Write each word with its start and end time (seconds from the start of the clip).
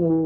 환 0.00 0.21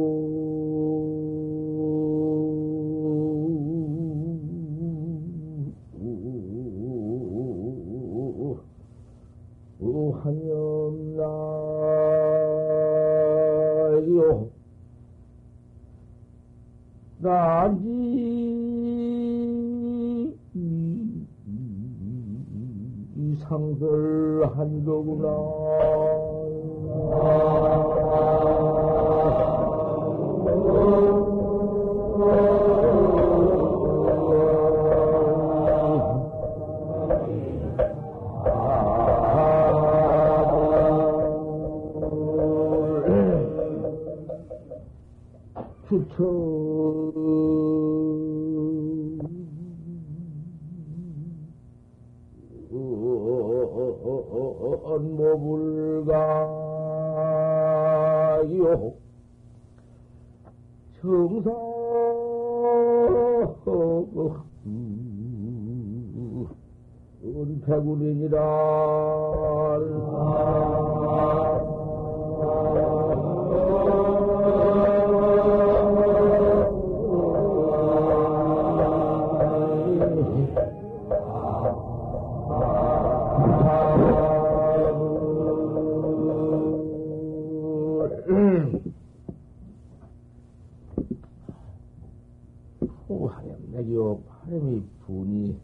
하염내기요 93.29 94.21
바람이 94.21 94.83
분이 95.07 95.57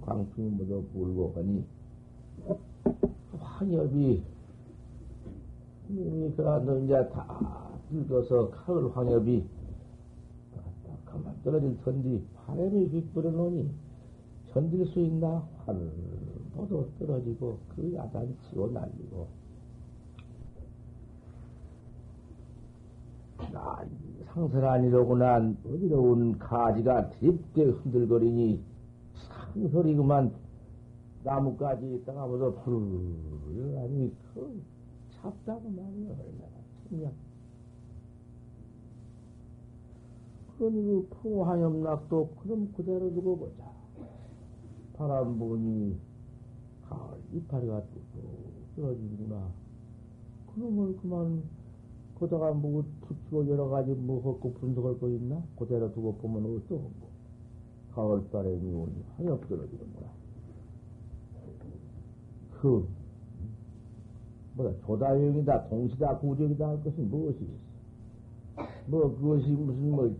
광풍이 0.00 0.50
모두 0.50 0.84
불고 0.92 1.32
가니 1.32 1.64
황엽이 3.38 4.22
그러니까 5.88 6.58
너 6.60 6.78
이제 6.78 7.08
다 7.10 7.70
늙어서 7.90 8.50
가을 8.50 8.96
황엽이 8.96 9.44
가만 11.04 11.34
떨어질 11.42 11.76
텐디 11.84 12.24
바람이 12.46 12.86
휘뿌려 12.86 13.30
놓으니 13.30 13.70
견딜 14.52 14.86
수 14.86 15.00
있나? 15.00 15.46
활 15.66 15.76
모두 16.54 16.88
떨어지고 16.98 17.58
그 17.74 17.94
야단 17.94 18.36
치고 18.42 18.68
날리고. 18.68 19.26
나 23.52 23.84
상설아니로구나. 24.32 25.54
어지러운 25.66 26.38
가지가 26.38 27.10
딥게 27.10 27.64
흔들거리니 27.64 28.62
상설이 29.54 29.94
그만 29.96 30.32
나무까지 31.24 31.94
있다가 31.94 32.26
모두 32.26 32.54
푸르르 32.62 33.76
하니 33.78 34.14
그 34.34 34.62
찹다고 35.10 35.70
말이야 35.70 36.10
얼마나 36.10 36.52
청량 36.88 37.12
그러니 40.58 40.82
그 40.82 41.08
풍화염락도 41.22 42.28
그럼 42.42 42.72
그대로 42.76 43.12
두고 43.12 43.36
보자. 43.38 43.72
바람 44.94 45.38
부니 45.38 45.98
가을 46.92 47.18
이파리가 47.32 47.82
떨어지는구나 48.76 49.50
그러면 50.54 50.96
그만 50.98 51.42
거다가 52.18 52.52
뭐 52.52 52.84
툭툭 53.06 53.48
여러 53.48 53.68
가지 53.68 53.92
뭐 53.92 54.20
헛고 54.20 54.54
분석할 54.54 54.98
거 55.00 55.08
있나? 55.08 55.42
그대로 55.58 55.92
두고 55.92 56.14
보면 56.16 56.44
어떠고 56.44 56.90
뭐. 57.00 57.12
가을바람이 57.94 58.72
오니 58.72 59.04
하엽 59.16 59.48
떨어지는구나. 59.48 60.08
그, 62.60 62.88
뭐다, 64.54 64.86
조다형이다, 64.86 65.68
동시다, 65.68 66.18
구적이다 66.18 66.68
할 66.68 66.82
것은 66.84 67.10
무엇이 67.10 67.38
있어? 67.42 68.66
뭐, 68.86 69.14
그것이 69.16 69.50
무슨 69.50 69.90
뭐, 69.90 70.14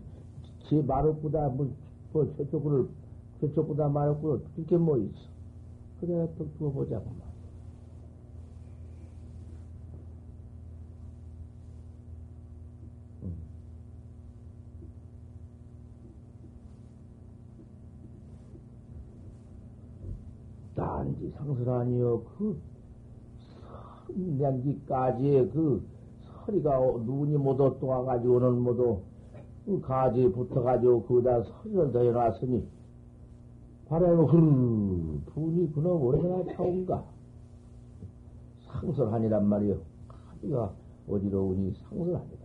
제 0.69 0.81
말없보다 0.81 1.49
뭐, 1.49 1.73
뭐, 2.11 2.35
저쪽을, 2.35 2.89
저쪽보다 3.39 3.87
말없고, 3.87 4.41
그게 4.55 4.77
뭐 4.77 4.97
있어? 4.97 5.32
그대로 6.03 6.29
또 6.37 6.45
두어 6.57 6.69
보자고만. 6.69 7.33
단지 20.75 21.29
상설아니요 21.37 22.23
그 22.23 22.59
선년기까지의 24.07 25.51
그 25.51 25.87
서리가 26.45 26.79
눈이 27.05 27.37
모두 27.37 27.77
떠와가지고는 27.79 28.61
모두 28.61 28.99
그 29.65 29.79
가지에 29.79 30.29
붙어가지고 30.29 31.03
거기다 31.03 31.43
서리를 31.43 31.91
더 31.93 31.99
해놨으니 31.99 32.82
바람이 33.87 34.25
흐르 34.25 35.19
분이 35.25 35.73
그놈 35.73 36.01
얼마나 36.01 36.43
차운가 36.55 37.03
상설하니란 38.67 39.45
말이요 39.47 39.77
가지가 40.07 40.73
어지러우니 41.09 41.73
상설합니다. 41.89 42.43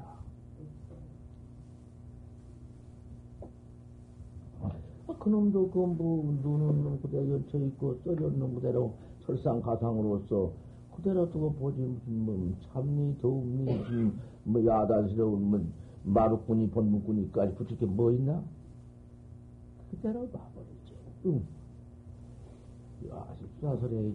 그놈도 5.19 5.71
그뭐 5.71 6.39
눈은 6.43 7.01
그대로 7.03 7.31
열쳐 7.31 7.59
있고 7.59 7.97
썰렸는 8.05 8.55
그대로 8.55 8.95
설상가상으로서 9.27 10.53
그대로 10.97 11.31
두고 11.31 11.53
보지 11.55 11.81
무슨 11.81 12.25
뭐 12.25 12.53
참니 12.73 13.19
더움니 13.21 13.65
무슨 13.65 14.13
뭐 14.45 14.65
야단스러운 14.65 15.51
뭐 15.51 15.61
마루꾼이 16.05 16.71
본문꾼이까지 16.71 17.55
붙일 17.57 17.79
게 17.79 17.87
뭐 17.87 18.13
있나? 18.13 18.43
그대로 19.91 20.29
봐버리지. 20.29 20.58
응. 21.27 21.47
야, 23.11 23.35
십사설에 23.39 24.13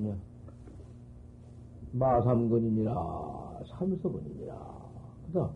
마삼근이니라 1.94 3.62
삼서근이니라. 3.68 4.84
그다 5.28 5.50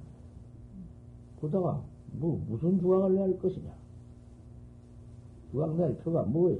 그다가 1.41 1.81
뭐 2.13 2.44
무슨 2.47 2.79
주황을 2.79 3.15
낼 3.15 3.39
것이냐? 3.39 3.71
주황 5.51 5.77
낼 5.77 5.97
표가 5.99 6.23
뭐야? 6.23 6.57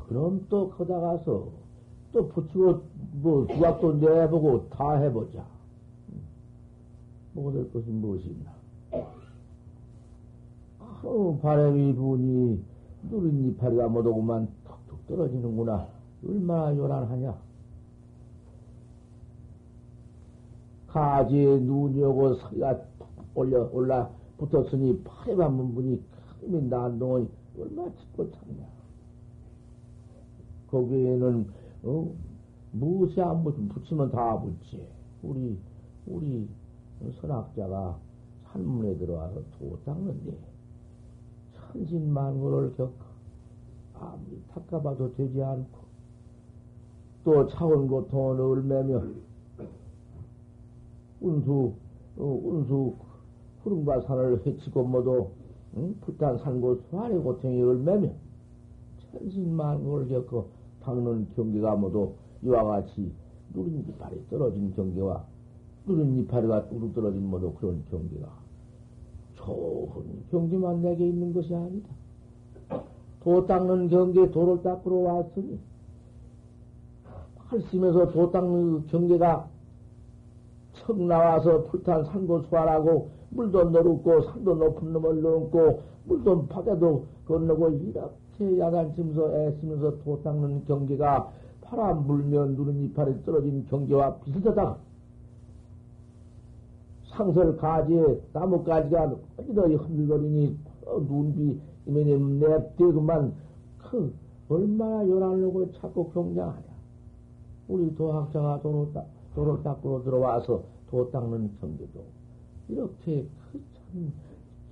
그럼 0.00 0.46
또 0.48 0.70
거다 0.70 1.00
가서 1.00 1.48
또 2.12 2.28
붙이고 2.28 2.82
뭐 3.20 3.46
주각도 3.46 3.94
내보고 3.94 4.68
다 4.70 4.94
해보자. 4.94 5.46
뭐가 7.34 7.52
될 7.52 7.72
것은 7.72 8.00
무엇이 8.00 8.28
있나? 8.28 8.57
어, 11.02 11.38
바람이 11.40 11.94
부니 11.94 12.64
누린 13.10 13.50
이파리가 13.50 13.88
못오고만 13.88 14.48
툭툭 14.64 15.06
떨어지는구나. 15.06 15.86
얼마나 16.26 16.76
요란하냐? 16.76 17.38
가지에 20.88 21.58
눈이 21.58 22.02
오고 22.02 22.34
서리가 22.34 22.80
올려, 23.34 23.68
올라 23.72 24.10
붙었으니 24.38 25.02
파리만 25.04 25.54
문분이 25.54 26.02
크게 26.40 26.60
난동이 26.60 27.28
얼마나 27.58 27.92
짙고 27.96 28.30
참냐. 28.32 28.66
거기에는, 30.70 31.46
어, 31.84 32.12
무엇이 32.72 33.20
안 33.20 33.42
붙, 33.44 33.54
붙이면 33.68 34.10
다 34.10 34.38
붙지. 34.40 34.86
우리, 35.22 35.58
우리 36.06 36.48
선학자가 37.20 37.98
산문에 38.52 38.96
들어와서 38.98 39.40
도 39.58 39.78
닦는데, 39.84 40.36
천신만고를 41.72 42.74
겪어. 42.76 43.08
아무리 43.94 44.40
닦아봐도 44.48 45.14
되지 45.14 45.42
않고, 45.42 45.78
또 47.24 47.46
차원 47.48 47.88
고통을 47.88 48.40
얼매며 48.40 49.02
운수 51.20 51.74
어, 52.16 52.40
운수 52.44 52.94
푸른과 53.62 54.00
산을 54.02 54.46
헤치고 54.46 54.84
모두 54.84 55.28
응? 55.76 55.94
불탄 56.00 56.38
산고 56.38 56.76
수아의 56.88 57.18
고통이 57.18 57.62
얼매며 57.62 58.08
천신만고를 59.12 60.08
겪고 60.08 60.48
닦는 60.82 61.28
경계가 61.34 61.76
모두 61.76 62.14
이와 62.42 62.64
같이 62.64 63.12
누른 63.52 63.84
이파리 63.88 64.28
떨어진 64.30 64.72
경계와 64.74 65.24
누른 65.86 66.18
이파리가 66.20 66.68
뚝뚝 66.68 66.94
떨어진 66.94 67.28
모두 67.28 67.52
그런 67.54 67.84
경계가 67.90 68.47
좋은 69.38 70.24
경계만 70.30 70.82
내게 70.82 71.06
있는 71.06 71.32
것이 71.32 71.54
아니다. 71.54 71.88
도 73.20 73.46
닦는 73.46 73.88
경계 73.88 74.30
도를 74.30 74.62
닦으러 74.62 74.96
왔으니 74.96 75.58
할심에서 77.36 78.10
도 78.10 78.30
닦는 78.30 78.86
경계가 78.86 79.48
척 80.74 81.00
나와서 81.00 81.64
풀탄 81.64 82.04
산고 82.04 82.42
수활하고 82.42 83.10
물도 83.30 83.70
너롭고 83.70 84.22
산도 84.22 84.54
높은 84.54 84.92
놈을 84.92 85.22
넘고 85.22 85.82
물도 86.04 86.46
바다도 86.46 87.06
건너고 87.26 87.70
이렇게 87.70 88.58
야단치면서 88.58 89.34
애쓰면서 89.34 89.98
도 89.98 90.22
닦는 90.22 90.64
경계가 90.66 91.30
바람 91.62 92.06
불면 92.06 92.54
누른 92.54 92.82
이파리 92.84 93.24
떨어진 93.24 93.66
경계와 93.66 94.16
비슷하다. 94.18 94.87
상설 97.18 97.56
가지에 97.56 98.20
나뭇가지가 98.32 99.16
어디다 99.38 99.62
흔들거리니 99.62 100.56
어, 100.86 101.00
눈비 101.00 101.60
이면에 101.86 102.16
냅대고만 102.16 103.34
그 103.78 104.14
얼마나 104.48 105.06
요란하고 105.06 105.72
자꾸 105.72 106.10
경장하냐. 106.12 106.68
우리 107.66 107.94
도학자가 107.96 108.60
도로, 108.62 108.90
닦, 108.92 109.06
도로 109.34 109.62
닦으러 109.62 110.02
들어와서 110.04 110.62
도 110.90 111.10
닦는 111.10 111.58
경계도 111.60 112.00
이렇게 112.68 113.26
그참 113.50 114.12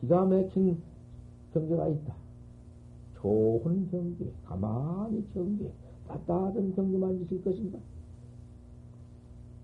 기가 0.00 0.24
막힌 0.24 0.80
경계가 1.52 1.88
있다. 1.88 2.14
좋은 3.20 3.90
경계, 3.90 4.30
가만히 4.44 5.26
경계, 5.34 5.70
따뜻한 6.06 6.74
경계만 6.74 7.22
있을 7.22 7.42
것인가? 7.42 7.78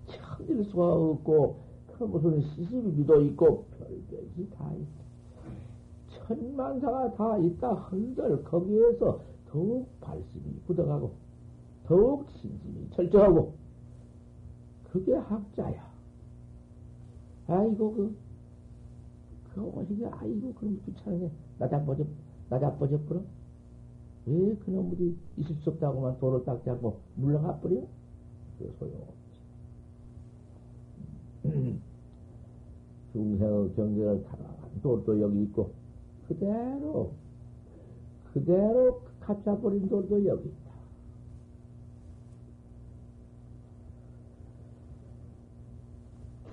참일 0.07 0.65
수가 0.65 0.93
없고, 0.93 1.55
그 1.55 1.72
무슨 1.99 2.41
시시비비도 2.41 3.21
있고, 3.21 3.65
별것이 3.77 4.49
다 4.51 4.71
있다. 4.73 5.03
천만사가 6.27 7.13
다 7.15 7.37
있다 7.37 7.73
흔들 7.73 8.43
거기에서 8.43 9.21
더욱 9.49 9.87
발심이 10.01 10.59
굳어가고, 10.67 11.11
더욱 11.85 12.29
신심이 12.31 12.89
철저하고, 12.91 13.53
그게 14.91 15.13
학자야. 15.15 15.91
아이고, 17.47 17.93
그, 17.93 18.15
그 19.53 19.61
오시게, 19.61 20.05
아이고, 20.05 20.53
그럼 20.53 20.81
귀찮으네. 20.85 21.29
나자빠져, 21.59 22.05
나자빠져 22.49 22.99
버려? 23.05 23.21
왜 24.25 24.55
그놈들이 24.55 25.17
있을 25.37 25.55
수 25.55 25.69
없다고만 25.71 26.19
돌을 26.19 26.45
닦지 26.45 26.69
않고 26.69 26.99
물러가 27.15 27.57
버려? 27.57 27.81
그 28.57 28.73
소용없지. 28.79 29.13
중생의 33.13 33.73
경계를 33.75 34.25
돌도 34.81 35.21
여기 35.21 35.43
있고, 35.43 35.71
그대로, 36.27 37.11
그대로 38.33 39.01
갇혀버린 39.21 39.87
돌도 39.87 40.25
여기 40.25 40.49
있다. 40.49 40.63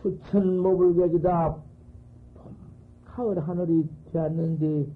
추천 0.02 0.58
모불객이다. 0.58 1.56
가을 3.04 3.38
하늘이 3.48 3.88
되었는데, 4.12 4.86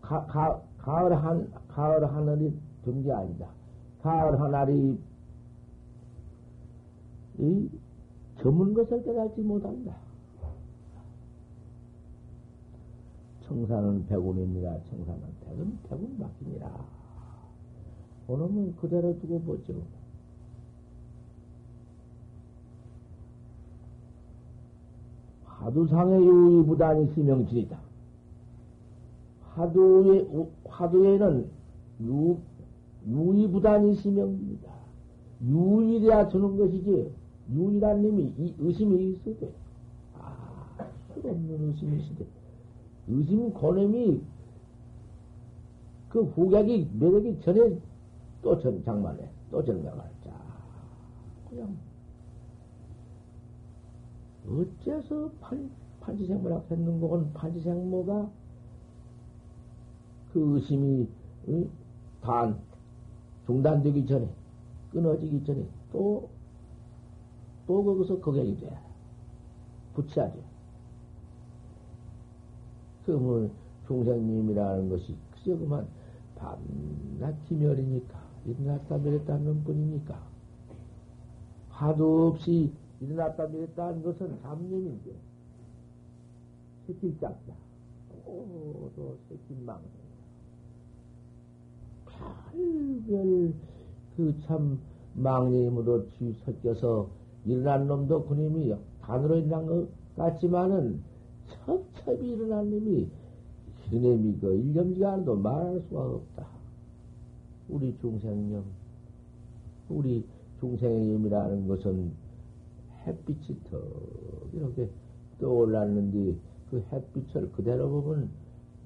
가, 0.00 0.26
가, 0.26 0.60
가을 0.78 1.14
한, 1.24 1.52
가을 1.68 2.12
하늘이 2.12 2.58
된 2.84 3.02
게 3.02 3.12
아니다. 3.12 3.46
가을 4.02 4.40
하늘이, 4.40 4.98
이, 7.38 7.68
저문 8.42 8.74
것을 8.74 9.04
깨닫지 9.04 9.40
못한다. 9.40 9.94
청산은 13.44 14.06
백운입니다. 14.06 14.78
청산은 14.90 15.20
백은 15.44 15.78
백운 15.88 16.18
맡기니라. 16.18 16.84
오늘은 18.26 18.76
그대로 18.76 19.16
두고 19.20 19.40
보죠. 19.42 19.74
화두상의 25.44 26.26
유의 26.26 26.66
부단이 26.66 27.12
시명진이다. 27.14 27.78
화두에, 29.54 30.26
화두에는 30.64 31.48
유, 32.00 32.38
유의 33.06 33.48
부단이 33.52 33.94
시명입니다. 33.94 34.72
유의해야 35.42 36.28
주는 36.28 36.56
것이지, 36.56 37.12
유의란 37.52 38.02
님이 38.02 38.34
이 38.38 38.54
의심이 38.58 39.12
있어도, 39.12 39.52
아, 40.14 40.88
수 41.12 41.28
없는 41.28 41.68
의심이 41.68 42.02
있어도, 42.02 42.26
의심 43.08 43.52
고냄이 43.52 44.22
그 46.08 46.24
후객이 46.24 46.90
매력이 46.98 47.40
전에 47.40 47.78
또 48.42 48.58
전, 48.60 48.82
장만해, 48.84 49.28
또 49.50 49.64
전명할 49.64 50.10
자. 50.24 50.30
그냥, 51.48 51.76
어째서 54.46 55.30
판, 55.40 55.70
판지생모라 56.00 56.62
했는 56.70 57.00
거건 57.00 57.32
판지생모가 57.32 58.30
그 60.32 60.56
의심이 60.56 61.08
응? 61.48 61.70
단 62.20 62.58
중단되기 63.46 64.06
전에 64.06 64.28
끊어지기 64.92 65.44
전에 65.44 65.66
또 65.92 66.28
또 67.66 67.84
거기서 67.84 68.20
거격이 68.20 68.58
돼. 68.60 68.78
붙여야죠. 69.94 70.38
그뭐 73.06 73.50
중생님이라는 73.86 74.88
것이 74.88 75.14
그저 75.32 75.56
그만 75.58 75.86
밤낮 76.36 77.34
기멸이니까 77.48 78.20
일어났다 78.46 78.98
내렸다는 78.98 79.62
뿐이니까. 79.64 80.20
화도 81.70 82.28
없이 82.28 82.72
일어났다 83.00 83.46
내렸다는 83.48 84.02
것은 84.02 84.40
잡념인데 84.42 85.12
새끼 86.86 87.16
짝다. 87.18 87.52
또도 88.24 89.18
새끼 89.28 89.54
망 89.64 89.80
별별 92.52 93.52
그 94.16 94.40
참 94.46 94.78
망님으로 95.14 96.06
섞여서 96.44 97.08
일어난 97.44 97.86
놈도 97.86 98.24
그님이 98.24 98.74
단으로 99.02 99.36
일어난 99.36 99.66
것 99.66 99.88
같지만은 100.16 101.00
첩첩이 101.46 102.30
일어난 102.30 102.70
놈이 102.70 103.08
그님이 103.90 104.38
그 104.40 104.54
일념지가 104.54 105.14
않아도 105.14 105.36
말할 105.36 105.80
수가 105.88 106.02
없다. 106.02 106.46
우리 107.68 107.96
중생념, 108.00 108.64
우리 109.88 110.24
중생의 110.60 111.14
염이라는 111.14 111.68
것은 111.68 112.12
햇빛이 113.06 113.58
더 113.70 113.78
이렇게 114.52 114.88
떠올랐는데 115.40 116.36
그 116.70 116.84
햇빛을 116.92 117.52
그대로 117.52 117.90
보면 117.90 118.30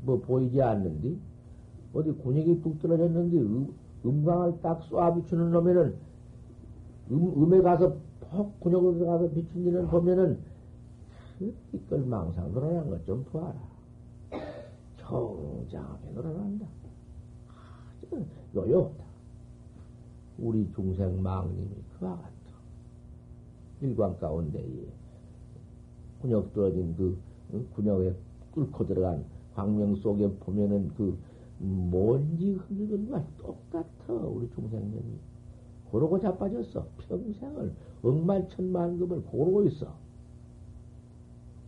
뭐 0.02 0.20
보이지 0.20 0.60
않는디? 0.60 1.18
어디 1.94 2.12
군역이 2.12 2.62
뚝 2.62 2.80
떨어졌는데 2.80 3.38
음, 3.38 3.68
음광을 4.04 4.60
딱 4.62 4.82
쏘아 4.84 5.14
비추는 5.14 5.50
놈에는 5.50 5.94
음, 7.10 7.42
음에 7.42 7.62
가서 7.62 7.96
퍽 8.36 8.60
군역으로 8.60 8.98
들어가서 8.98 9.30
비춘 9.30 9.64
일을 9.66 9.86
보면은 9.86 10.38
이걸 11.72 12.04
망상 12.06 12.52
늘어난 12.52 12.88
것 12.90 13.04
좀 13.04 13.24
보아라. 13.24 13.54
정장하게 14.98 16.10
늘어난다. 16.14 16.66
아주 18.12 18.24
요요없다. 18.54 19.04
우리 20.38 20.70
중생 20.74 21.22
망님이 21.22 21.68
그와 21.98 22.16
같다. 22.16 22.30
일광 23.80 24.18
가운데에 24.18 24.86
군역 26.20 26.52
떨어진 26.52 26.94
그 26.96 27.18
군역에 27.74 28.14
뚫고 28.54 28.86
들어간 28.86 29.24
광명 29.54 29.94
속에 29.96 30.28
보면은 30.40 30.90
그 30.96 31.16
뭔지 31.58 32.52
흔들는 32.52 33.08
거와 33.10 33.24
똑같아, 33.38 34.12
우리 34.12 34.48
중생님이. 34.50 35.18
고르고 35.90 36.18
자빠졌어. 36.20 36.84
평생을, 37.08 37.72
억만천만금을 38.08 39.22
고르고 39.24 39.64
있어. 39.64 39.94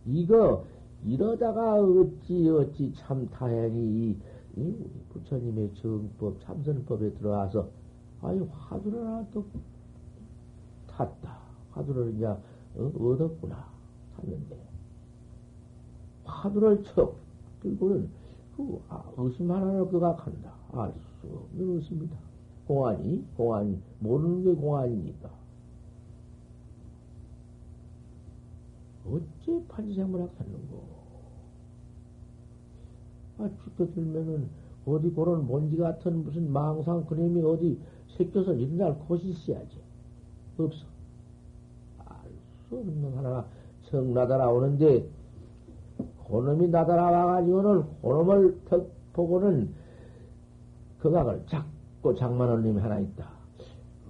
이거, 0.05 0.65
이러다가 1.05 1.75
어찌, 1.81 2.49
어찌 2.49 2.93
참 2.95 3.27
다행히 3.29 4.11
이 4.11 4.17
이 4.57 4.75
부처님의 5.13 5.73
정법, 5.75 6.39
참선법에 6.41 7.13
들어와서, 7.13 7.69
아니, 8.21 8.39
화두를 8.51 8.99
하나 9.05 9.25
또 9.31 9.45
탔다. 10.87 11.37
화두를 11.71 12.13
이제 12.15 12.25
어, 12.25 12.37
얻었구나. 12.75 13.65
탔는데. 14.17 14.57
화두를 16.25 16.83
척 16.83 17.15
들고는 17.61 18.09
그 18.57 18.81
아, 18.89 19.03
의심 19.17 19.51
하나를 19.51 19.87
그각한다. 19.87 20.51
알 20.73 20.93
수 21.21 21.27
없는 21.27 21.75
의심이다. 21.75 22.15
공안이, 22.67 23.25
공안이, 23.37 23.79
모르는 23.99 24.43
게 24.43 24.53
공안이니까. 24.53 25.29
어째 29.11 29.63
판지생물학 29.67 30.29
하는고? 30.37 30.83
아, 33.39 33.49
죽게 33.63 33.91
들면은, 33.93 34.49
어디 34.85 35.11
그런 35.11 35.47
먼지 35.47 35.77
같은 35.77 36.23
무슨 36.23 36.51
망상 36.51 37.05
그림이 37.05 37.41
어디 37.43 37.79
새겨서 38.17 38.53
일어날 38.53 38.97
곳이 38.99 39.29
있어야지. 39.29 39.79
없어. 40.57 40.85
알 41.99 42.15
수 42.67 42.77
없는 42.77 43.15
하나가 43.17 43.47
정 43.85 44.13
나타나오는데, 44.13 45.07
그놈이 46.27 46.67
나타나와가지고는, 46.67 47.83
그놈을 48.01 48.61
턱 48.65 48.91
보고는, 49.13 49.73
그각을 50.99 51.45
작고 51.47 52.15
장만한 52.15 52.61
놈이 52.61 52.79
하나 52.79 52.99
있다. 52.99 53.29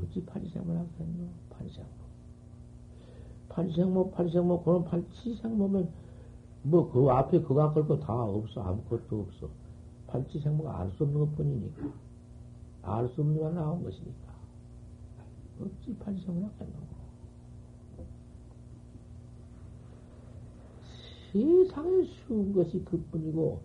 어찌 0.02 0.26
판지생물학 0.26 0.88
하노? 0.98 1.30
판지생 1.52 1.86
물. 3.60 3.68
판생모, 3.68 4.12
판생모, 4.12 4.64
그런 4.64 4.86
판치생모면, 4.86 5.90
뭐, 6.64 6.92
그 6.92 7.10
앞에 7.10 7.42
그가 7.42 7.74
걸고 7.74 8.00
다 8.00 8.14
없어. 8.24 8.62
아무것도 8.62 9.22
없어. 9.22 9.50
판치생모가 10.08 10.80
알 10.80 10.92
수 10.92 11.04
없는 11.04 11.20
것 11.20 11.36
뿐이니까. 11.36 11.84
알 12.84 13.08
수 13.10 13.22
없는 13.22 13.40
건 13.40 13.56
나온 13.56 13.84
것이니까. 13.84 14.30
어찌 15.62 15.96
판치생모를 16.00 16.48
하겠노? 16.48 16.74
세상에 21.32 22.04
쉬운 22.06 22.54
것이 22.54 22.84
그 22.86 22.98
뿐이고, 23.12 23.60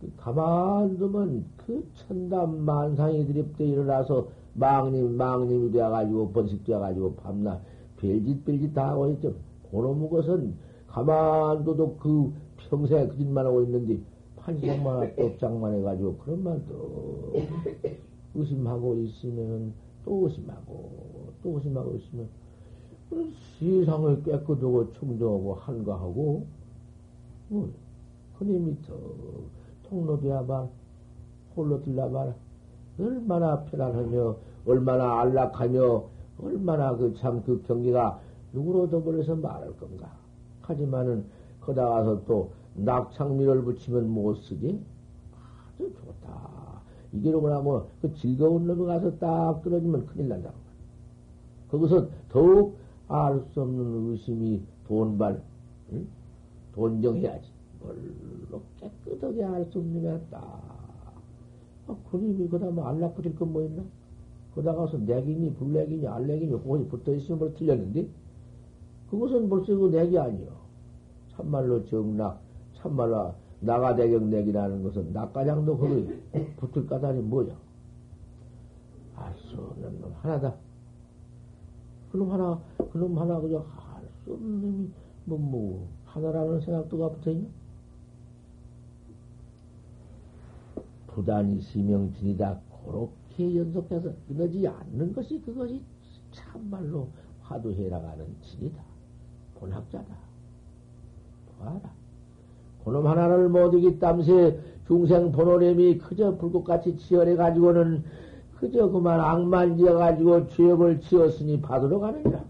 그 0.00 0.12
가만 0.16 0.98
두면 0.98 1.46
그 1.56 1.88
천담 1.94 2.64
만상이 2.64 3.26
드립대 3.26 3.64
일어나서 3.64 4.28
망님, 4.54 5.16
망님이 5.16 5.70
되어가지고, 5.70 6.32
번식 6.32 6.64
되어가지고, 6.64 7.14
밤낮, 7.16 7.62
별짓 7.96 8.44
별짓 8.44 8.74
다 8.74 8.90
하고 8.90 9.10
있죠. 9.10 9.34
그놈의 9.70 10.10
것은 10.10 10.54
가만둬도 10.88 11.96
그 11.96 12.32
평생에 12.68 13.08
그 13.08 13.16
짓만 13.16 13.46
하고 13.46 13.62
있는데 13.62 13.98
판시장만 14.36 15.14
또장만 15.16 15.74
해가지고 15.74 16.16
그런 16.18 16.44
말도 16.44 17.34
의심하고 18.34 18.96
있으면 18.98 19.72
또 20.04 20.26
의심하고 20.26 21.32
또 21.42 21.56
의심하고 21.56 21.94
있으면 21.96 22.28
세상을 23.58 24.22
깨끗하고 24.22 24.92
청정하고 24.92 25.54
한가하고 25.54 26.46
뭐 27.48 27.70
그님이 28.38 28.76
더 28.82 28.94
통로되야말 29.88 30.68
홀로 31.56 31.82
들라말 31.82 32.34
얼마나 32.98 33.62
편안하며 33.64 34.36
얼마나 34.66 35.20
안락하며 35.20 36.15
얼마나 36.42 36.96
그 36.96 37.14
참그 37.14 37.62
경계가 37.66 38.20
누구로 38.52 38.88
더불어서 38.90 39.36
말할 39.36 39.76
건가. 39.78 40.10
하지만은 40.62 41.24
거다 41.60 41.88
가서 41.88 42.24
또 42.26 42.50
낙창미를 42.74 43.62
붙이면 43.62 44.08
못 44.10 44.34
쓰지? 44.36 44.80
아주 45.76 45.92
좋다. 45.94 46.80
이게로구나 47.12 47.60
뭐, 47.60 47.88
그 48.02 48.12
즐거운 48.14 48.66
놈이 48.66 48.86
가서 48.86 49.16
딱 49.18 49.62
떨어지면 49.62 50.06
큰일 50.06 50.28
난다고. 50.28 50.54
거기서 51.70 52.08
더욱 52.30 52.76
알 53.08 53.40
수 53.52 53.62
없는 53.62 54.10
의심이 54.10 54.62
돈발, 54.88 55.40
응? 55.92 56.06
돈정해야지. 56.74 57.48
뭘로 57.80 58.62
깨끗하게 58.80 59.44
알수게 59.44 60.20
딱. 60.30 60.42
아, 61.88 61.96
그림이 62.10 62.48
그다 62.48 62.66
뭐 62.70 62.84
안락거릴 62.86 63.36
건 63.36 63.52
뭐 63.52 63.62
있나? 63.62 63.82
거다가서 64.56 64.98
내기니 64.98 65.54
불내기니 65.54 66.06
알내기니 66.06 66.52
그것이 66.62 66.88
붙어 66.88 67.12
있으면 67.12 67.38
뭘 67.38 67.54
틀렸는데 67.54 68.08
그것은 69.10 69.48
벌써 69.50 69.76
그 69.76 69.88
내기 69.88 70.18
아니요. 70.18 70.48
참말로 71.32 71.84
정락, 71.84 72.40
참말로 72.74 73.34
나가대경 73.60 74.30
내기라는 74.30 74.82
것은 74.82 75.12
낙가장도 75.12 75.76
거기 75.76 76.08
붙을 76.56 76.86
까다니 76.86 77.20
뭐야? 77.20 77.54
알수 79.14 79.56
없는 79.56 80.00
놈 80.00 80.12
하나다. 80.22 80.54
그놈 82.10 82.32
하나, 82.32 82.58
그놈 82.92 83.18
하나 83.18 83.38
그저 83.38 83.64
알수 83.94 84.32
없는 84.32 84.60
놈이 84.62 84.88
뭐, 85.26 85.38
뭐, 85.38 85.88
하나라는 86.06 86.60
생각도 86.60 86.98
가 86.98 87.10
붙어 87.10 87.30
있냐? 87.30 87.46
부단히 91.08 91.60
시명진이다. 91.60 92.60
고록 92.84 93.12
이렇게 93.36 93.58
연속해서 93.58 94.10
끊어지지 94.28 94.66
않는 94.66 95.12
것이 95.12 95.40
그것이 95.42 95.82
참말로 96.32 97.08
화두해라가는 97.42 98.24
진이다. 98.42 98.82
본학자다. 99.58 100.16
봐라. 101.58 101.80
그놈 102.84 103.06
하나를 103.06 103.48
못 103.48 103.74
이기 103.74 103.98
땀새 103.98 104.58
중생 104.86 105.32
본호렘이 105.32 105.98
그저 105.98 106.36
불꽃같이 106.36 106.96
치열해 106.96 107.36
가지고는 107.36 108.04
그저 108.56 108.88
그만 108.88 109.20
악만 109.20 109.76
지어가지고 109.76 110.48
죄업을 110.48 111.00
지었으니 111.00 111.60
받으러 111.60 111.98
가느니라. 111.98 112.44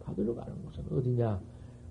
받으러 0.00 0.34
가는 0.34 0.52
곳은 0.64 0.98
어디냐? 0.98 1.40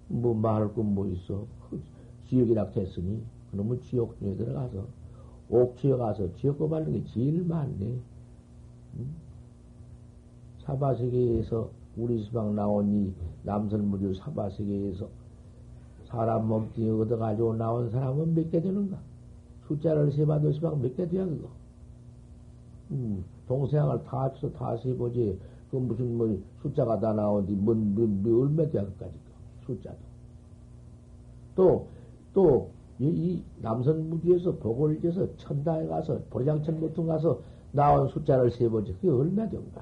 뭐 0.10 0.34
말할 0.34 0.74
건뭐 0.74 1.08
있어? 1.08 1.46
그 1.70 1.82
지옥이라 2.28 2.68
했으니 2.75 3.22
그놈은 3.51 3.82
지옥 3.84 4.18
중에 4.20 4.36
들어가서 4.36 5.00
옥지에 5.51 5.98
가서 5.98 6.34
지옥고 6.38 6.70
밟는 6.70 6.93
게 6.93 7.03
제일 7.13 7.43
많네. 7.46 8.01
응? 8.98 9.15
사바세계에서 10.60 11.70
우리 11.98 12.24
수방 12.24 12.55
나온 12.55 12.88
이 12.89 13.13
남선무류 13.43 14.13
사바세계에서 14.15 15.10
사람 16.05 16.48
몸뚱이 16.48 16.89
얻어가지고 17.01 17.55
나온 17.55 17.89
사람은 17.89 18.34
몇 18.36 18.50
개 18.51 18.62
되는가? 18.62 18.98
숫자를 19.67 20.12
세봐도 20.12 20.51
시방 20.53 20.81
몇 20.81 20.96
개 20.96 21.08
돼야 21.08 21.25
그거? 21.25 21.50
음, 22.91 23.24
동생을 23.48 24.03
다 24.03 24.24
합쳐서 24.24 24.53
다 24.53 24.77
세보지. 24.77 25.39
그 25.72 25.77
무슨 25.77 26.17
뭐 26.17 26.38
숫자가 26.62 27.00
다 27.00 27.13
나오는데 27.13 27.53
뭔, 27.55 27.96
뭔, 27.96 28.22
뭐, 28.24 28.43
얼마 28.43 28.65
돼야 28.70 28.84
그까지 28.86 29.13
숫자도. 29.65 29.98
또, 31.55 31.88
또, 32.34 32.72
이 33.10 33.43
남선 33.62 34.10
무기에서 34.10 34.51
복을 34.58 35.01
지어서 35.01 35.27
천당에 35.38 35.88
가서 35.88 36.20
보리장천 36.29 36.79
보통 36.79 37.08
가서 37.08 37.39
나온 37.72 38.08
숫자를 38.08 38.51
세보지 38.51 38.93
그게 38.93 39.10
얼마 39.10 39.48
된가? 39.50 39.81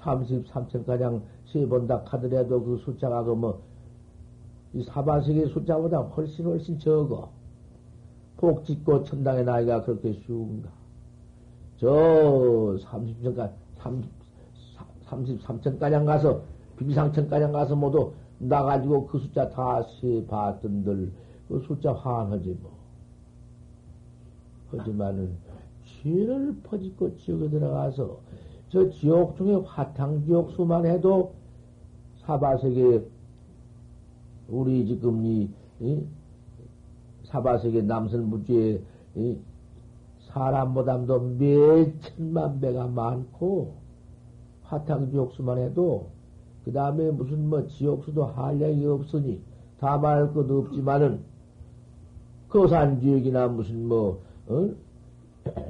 33천 0.00 0.84
가량 0.86 1.22
세본다 1.52 2.02
하더라도 2.06 2.62
그 2.62 2.78
숫자가 2.78 3.22
그뭐 3.22 3.60
이 4.74 4.82
사바세계 4.82 5.46
숫자보다 5.46 6.00
훨씬 6.00 6.46
훨씬 6.46 6.78
적어. 6.78 7.30
복 8.36 8.64
짓고 8.64 9.04
천당의 9.04 9.44
나이가 9.44 9.82
그렇게 9.82 10.12
쉬운가? 10.12 10.68
저 11.78 12.76
30천가 12.80 13.52
33천 15.06 15.78
가량 15.78 16.04
가서 16.04 16.42
비상천 16.76 17.28
가량 17.28 17.52
가서 17.52 17.76
모두 17.76 18.12
나가지고 18.38 19.06
그 19.06 19.18
숫자 19.18 19.48
다 19.48 19.82
세봤던들 20.00 21.12
그 21.48 21.60
숫자 21.66 21.92
화하지 21.92 22.58
뭐. 22.60 22.72
하지만은 24.70 25.36
죄를 26.02 26.56
퍼짓고 26.62 27.16
지옥에 27.18 27.48
들어가서 27.48 28.18
저 28.68 28.90
지옥 28.90 29.36
중에 29.36 29.54
화탕 29.64 30.24
지옥 30.26 30.50
수만 30.50 30.84
해도 30.86 31.32
사바세계 32.18 33.06
우리 34.48 34.86
지금 34.86 35.24
이, 35.24 35.48
이 35.80 36.04
사바세계 37.24 37.82
남선부지에 37.82 38.80
이 39.14 39.38
사람보다도 40.20 41.20
몇 41.38 42.00
천만 42.00 42.60
배가 42.60 42.88
많고 42.88 43.74
화탕 44.64 45.10
지옥 45.10 45.32
수만 45.32 45.58
해도 45.58 46.08
그 46.64 46.72
다음에 46.72 47.12
무슨 47.12 47.48
뭐 47.48 47.64
지옥수도 47.68 48.24
한량이 48.24 48.84
없으니 48.86 49.40
다 49.78 49.96
말할 49.98 50.34
것도 50.34 50.58
없지만은 50.58 51.20
거산 52.56 52.98
지역이나 53.00 53.48
무슨 53.48 53.86
뭐, 53.86 54.18
어? 54.48 54.70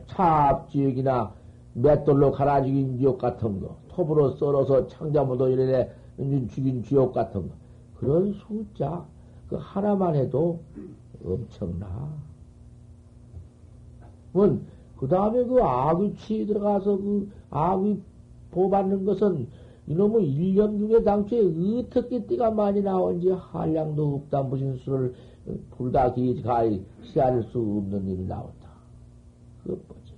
차압 0.07 0.71
지역이나 0.71 1.33
맷돌로 1.75 2.31
갈아 2.31 2.63
죽인 2.63 2.97
지역 2.97 3.19
같은 3.19 3.61
거, 3.61 3.77
톱으로 3.89 4.37
썰어서 4.37 4.87
창자모도 4.87 5.49
이래 5.49 5.91
죽인 6.49 6.85
지역 6.85 7.13
같은 7.13 7.43
거, 7.43 7.55
그런 7.97 8.33
숫자, 8.35 9.05
그 9.49 9.57
하나만 9.59 10.15
해도 10.15 10.61
엄청나. 11.25 12.09
그 14.97 15.09
다음에 15.09 15.45
그 15.45 15.61
아귀치 15.61 16.47
들어가서 16.47 16.99
그 16.99 17.29
아귀 17.51 18.01
보받는 18.53 19.05
것은 19.05 19.49
이놈의 19.89 20.31
일년 20.31 20.79
중에 20.79 21.03
당초에 21.03 21.81
어떻게 21.81 22.25
띠가 22.27 22.51
많이 22.51 22.81
나온지 22.83 23.31
한량도 23.31 24.15
없다 24.15 24.43
무슨 24.43 24.77
수를 24.77 25.15
불다 25.71 26.13
기가히 26.15 26.85
시할 27.03 27.43
수 27.45 27.59
없는 27.59 28.07
일이 28.09 28.25
나온다. 28.25 28.69
그것 29.63 29.79
뭐지? 29.89 30.13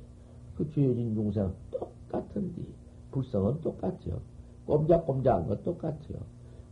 그 0.56 0.70
죄진 0.70 1.14
중생 1.14 1.52
똑같은데 1.70 2.62
불성은 3.10 3.60
똑같아요. 3.60 4.20
꼼짝꼼짝한 4.66 5.46
건 5.46 5.62
똑같아요. 5.64 6.18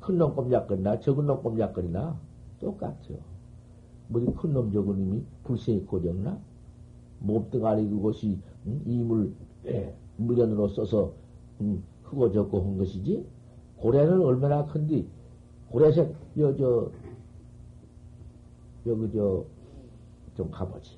큰 0.00 0.18
놈 0.18 0.34
꼼짝거리나 0.34 1.00
적은 1.00 1.26
놈 1.26 1.42
꼼짝거리나 1.42 2.18
똑같아요. 2.60 3.18
뭐지 4.08 4.26
큰놈 4.36 4.72
적은 4.72 4.98
놈이 4.98 5.22
불성이 5.44 5.80
고정나? 5.84 6.38
몸뚱아리 7.20 7.88
그것이 7.88 8.38
음? 8.66 8.82
이물 8.86 9.32
예, 9.66 9.94
물건으로 10.16 10.68
써서 10.68 11.12
음, 11.60 11.82
크고 12.04 12.30
적고 12.30 12.60
한 12.60 12.78
것이지 12.78 13.26
고래는 13.78 14.20
얼마나 14.20 14.64
큰디 14.66 15.08
고래색 15.70 16.14
여저 16.38 16.90
여기 18.86 19.12
저 19.12 19.56
좀 20.36 20.50
가보지. 20.50 20.96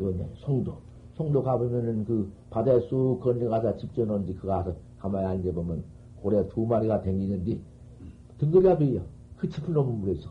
요네 0.00 0.28
송도. 0.34 0.76
송도 1.14 1.42
가보면은 1.42 2.04
그 2.04 2.30
바다에 2.50 2.80
쑥 2.80 3.20
건너가서 3.20 3.76
집져놓은지 3.76 4.34
그거 4.34 4.48
가서 4.48 4.74
가만히 4.98 5.26
앉아보면 5.26 5.82
고래 6.22 6.46
두 6.48 6.66
마리가 6.66 7.02
댕기는데 7.02 7.58
비어 8.38 9.00
그 9.36 9.48
짚은 9.48 9.72
놈 9.72 10.00
물에서 10.00 10.28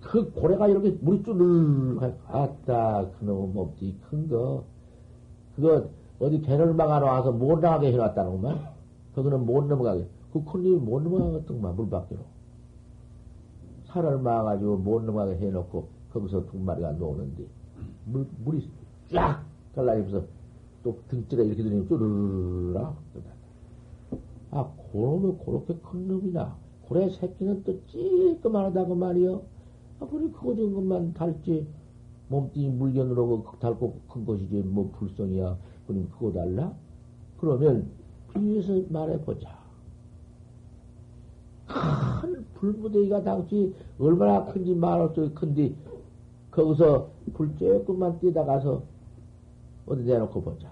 그 0.00 0.30
고래가 0.32 0.68
이렇게 0.68 0.90
물이 1.00 1.22
쭈르 1.22 1.98
아따 2.26 3.10
그놈 3.18 3.52
몸띠 3.52 3.96
큰거. 4.08 4.64
그거 5.56 5.88
어디 6.20 6.40
배를 6.40 6.72
막아놓아서 6.74 7.32
못 7.32 7.58
나가게 7.60 7.92
해놨다는구만. 7.92 8.58
거기는 9.14 9.44
못 9.44 9.64
넘어가게. 9.64 10.06
그큰 10.32 10.62
놈이 10.62 10.76
못 10.76 11.02
넘어가겠더구만 11.02 11.74
물 11.74 11.90
밖으로 11.90 12.20
살을 13.88 14.18
막아가지고 14.18 14.78
못 14.78 15.02
넘어가게 15.02 15.36
해놓고 15.36 15.88
거기서 16.12 16.46
두 16.46 16.58
마리가 16.58 16.92
노는데 16.92 17.44
물, 18.06 18.26
물이 18.44 18.68
쫙 19.12 19.44
갈라지면서 19.74 20.26
또 20.82 20.98
등줄에 21.08 21.44
이렇게 21.44 21.62
들리면 21.62 21.88
쭈르르라 21.88 22.94
아 24.50 24.72
그놈이 24.92 25.36
그렇게 25.44 25.74
큰 25.82 26.08
놈이나 26.08 26.56
고래 26.82 27.08
새끼는 27.10 27.64
또 27.64 27.78
찔끔하다고 27.86 28.94
말이요 28.94 29.42
아, 30.00 30.06
그래, 30.06 30.28
그거 30.32 30.54
된 30.54 30.72
것만 30.72 31.12
달지. 31.14 31.66
몸뚱이 32.28 32.68
물견으로 32.68 33.42
그 33.42 33.58
닳고 33.58 34.00
큰 34.08 34.24
것이지, 34.24 34.56
뭐, 34.62 34.90
불성이야. 34.92 35.56
그럼 35.86 36.08
그거 36.10 36.32
달라? 36.32 36.72
그러면, 37.38 37.88
비유해서 38.34 38.82
말해보자. 38.90 39.57
큰 41.68 42.44
불무대기가 42.54 43.22
당시 43.22 43.74
얼마나 43.98 44.44
큰지 44.44 44.74
말할 44.74 45.10
수 45.14 45.32
큰데, 45.34 45.74
거기서 46.50 47.10
불 47.34 47.56
조금만 47.56 48.18
뛰다 48.18 48.44
가서 48.44 48.82
어디 49.86 50.02
내놓고 50.02 50.42
보자. 50.42 50.68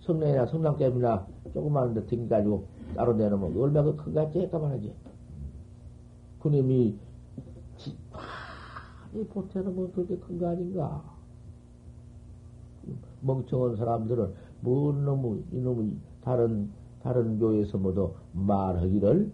성내나 0.00 0.46
성남깨비나 0.46 1.26
조그마한 1.54 1.94
데 1.94 2.04
댕겨가지고 2.06 2.64
따로 2.94 3.14
내놓으면 3.14 3.56
얼마나 3.60 3.92
큰가 3.94 4.30
쬐까만 4.30 4.70
하지. 4.70 4.92
그놈이 6.40 6.96
이 9.14 9.24
보태는 9.24 9.74
뭐 9.74 9.90
그렇게 9.92 10.16
큰 10.16 10.38
거 10.38 10.48
아닌가? 10.48 11.02
멍청한 13.20 13.76
사람들은 13.76 14.32
뭔 14.60 15.04
놈의, 15.04 15.44
이놈의 15.52 15.92
다른, 16.24 16.70
다른 17.02 17.38
교회에서 17.38 17.78
모두 17.78 18.12
말하기를 18.32 19.30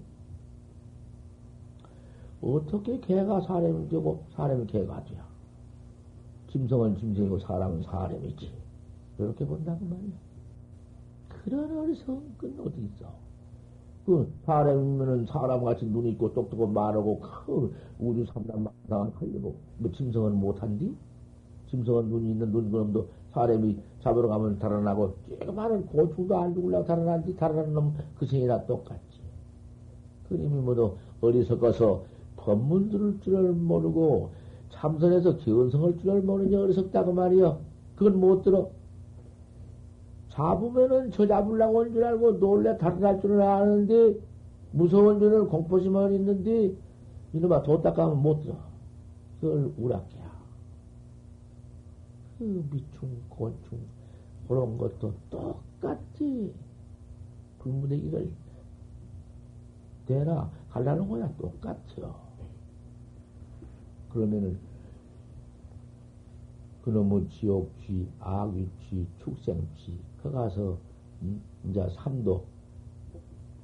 어떻게 2.41 3.01
개가 3.01 3.41
사람이 3.43 3.89
되고 3.89 4.23
사람이 4.35 4.67
개가 4.67 5.05
돼야. 5.05 5.27
짐승은 6.51 6.97
짐승이고 6.99 7.39
사람은 7.41 7.83
사람이지. 7.83 8.51
이렇게 9.19 9.45
본다고 9.45 9.85
말이야. 9.85 10.13
그런 11.45 11.79
어리석은 11.79 12.39
건 12.39 12.55
어디 12.65 12.81
있어? 12.83 13.07
그 14.07 14.33
사람이면은 14.47 15.27
사람같이 15.27 15.85
눈 15.87 16.07
있고 16.07 16.33
똑똑하고 16.33 16.69
말하고 16.69 17.21
그 17.21 17.75
우주 17.99 18.25
삼단 18.33 18.65
망상을 18.65 19.13
하려고 19.17 19.57
뭐 19.79 19.93
짐승은 19.93 20.35
못한디? 20.35 20.95
짐승은 21.71 22.09
눈이 22.09 22.31
있는 22.31 22.51
눈 22.51 22.71
그놈도 22.71 23.09
사람이 23.33 23.79
잡으러 24.03 24.29
가면 24.29 24.59
달아나고 24.59 25.15
조그마한 25.41 25.87
고충도 25.87 26.39
안 26.39 26.55
죽으려고 26.55 26.85
달아난디 26.87 27.37
달아나는 27.37 27.75
놈 27.75 27.95
그 28.19 28.25
생이나 28.27 28.65
똑같지. 28.65 29.03
그님이 30.29 30.61
뭐도 30.61 30.97
어리석어서 31.21 32.05
법문 32.49 32.89
들을 32.89 33.21
줄을 33.21 33.53
모르고 33.53 34.31
참선해서 34.71 35.37
기원성을 35.37 35.99
줄을 35.99 36.23
모르니 36.23 36.55
어리석다고 36.55 37.13
말이여. 37.13 37.61
그건 37.95 38.19
못 38.19 38.43
들어. 38.43 38.71
잡으면은 40.31 41.11
저 41.11 41.27
잡으려고 41.27 41.81
온 41.81 41.93
줄 41.93 42.03
알고 42.05 42.39
놀래 42.39 42.79
달아날 42.79 43.21
줄은 43.21 43.43
아는데 43.43 44.17
무서운 44.73 45.19
줄은 45.19 45.49
공포심만 45.49 46.15
있는데 46.15 46.73
이놈아 47.35 47.63
도 47.65 47.83
닦아면 47.83 48.23
못 48.23 48.41
들어. 48.41 48.57
그걸 49.41 49.71
우락해야. 49.77 50.29
그 52.39 52.65
미충, 52.71 53.11
곤충, 53.29 53.79
그런 54.47 54.79
것도 54.79 55.13
똑같지. 55.29 56.55
불무대기를 57.59 58.31
대나 60.07 60.51
갈라는 60.71 61.09
거야 61.09 61.31
똑같죠. 61.37 62.28
그러면은 64.11 64.59
그놈의 66.83 67.29
지옥쥐, 67.29 68.09
악귀쥐, 68.19 69.07
축생쥐, 69.19 69.99
그 70.23 70.31
가서, 70.31 70.79
음, 71.23 71.43
이제 71.69 71.87
삼도. 71.91 72.45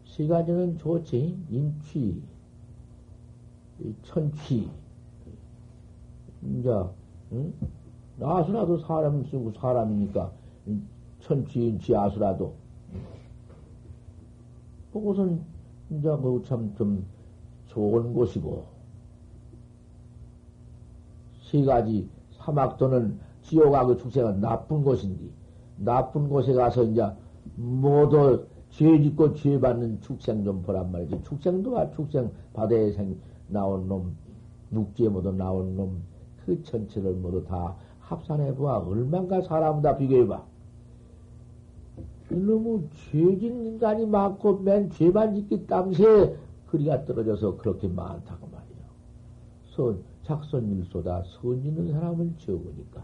세 0.04 0.26
가지는 0.26 0.76
좋지. 0.76 1.38
인취, 1.48 2.22
천취. 4.02 4.70
이제, 6.42 6.70
응? 7.32 7.52
아수라도 8.20 8.78
사람 8.78 9.24
쓰고 9.24 9.52
사람이니까, 9.52 10.30
천취, 11.20 11.68
인취, 11.68 11.96
아수라도. 11.96 12.54
그것은, 14.92 15.42
이제, 15.90 16.10
뭐, 16.10 16.42
참, 16.42 16.74
좀, 16.76 17.06
좋은 17.68 18.12
곳이고, 18.12 18.73
세 21.50 21.64
가지, 21.64 22.08
사막도는 22.32 23.18
지옥하고 23.42 23.96
축생은 23.96 24.40
나쁜 24.40 24.82
곳인데, 24.82 25.24
나쁜 25.76 26.28
곳에 26.28 26.52
가서 26.52 26.84
이제 26.84 27.06
모두 27.56 28.46
죄 28.70 29.00
짓고 29.00 29.34
죄 29.34 29.58
받는 29.60 30.00
축생 30.00 30.42
좀 30.44 30.62
보란 30.62 30.90
말이지. 30.90 31.22
축생도 31.22 31.78
아, 31.78 31.90
축생 31.90 32.30
바다에 32.52 32.92
생, 32.92 33.16
나온 33.48 33.86
놈, 33.86 34.16
육지에 34.72 35.08
모두 35.08 35.30
나온 35.30 35.76
놈, 35.76 36.02
그 36.44 36.62
전체를 36.62 37.14
모두 37.14 37.44
다 37.44 37.76
합산해 38.00 38.54
보아. 38.54 38.78
얼만가 38.78 39.42
사람 39.42 39.80
다 39.80 39.96
비교해 39.96 40.26
봐. 40.26 40.44
이놈의 42.30 42.88
죄진 43.10 43.64
인간이 43.66 44.06
많고 44.06 44.58
맨 44.60 44.90
죄만 44.90 45.34
짓기 45.34 45.66
땀새 45.66 46.34
그리가 46.66 47.04
떨어져서 47.04 47.58
그렇게 47.58 47.86
많다고 47.86 48.48
말이야. 48.48 48.86
선, 49.76 50.02
작선일소다. 50.24 51.22
선 51.24 51.62
있는 51.64 51.92
사람은 51.92 52.36
적으니까. 52.38 53.02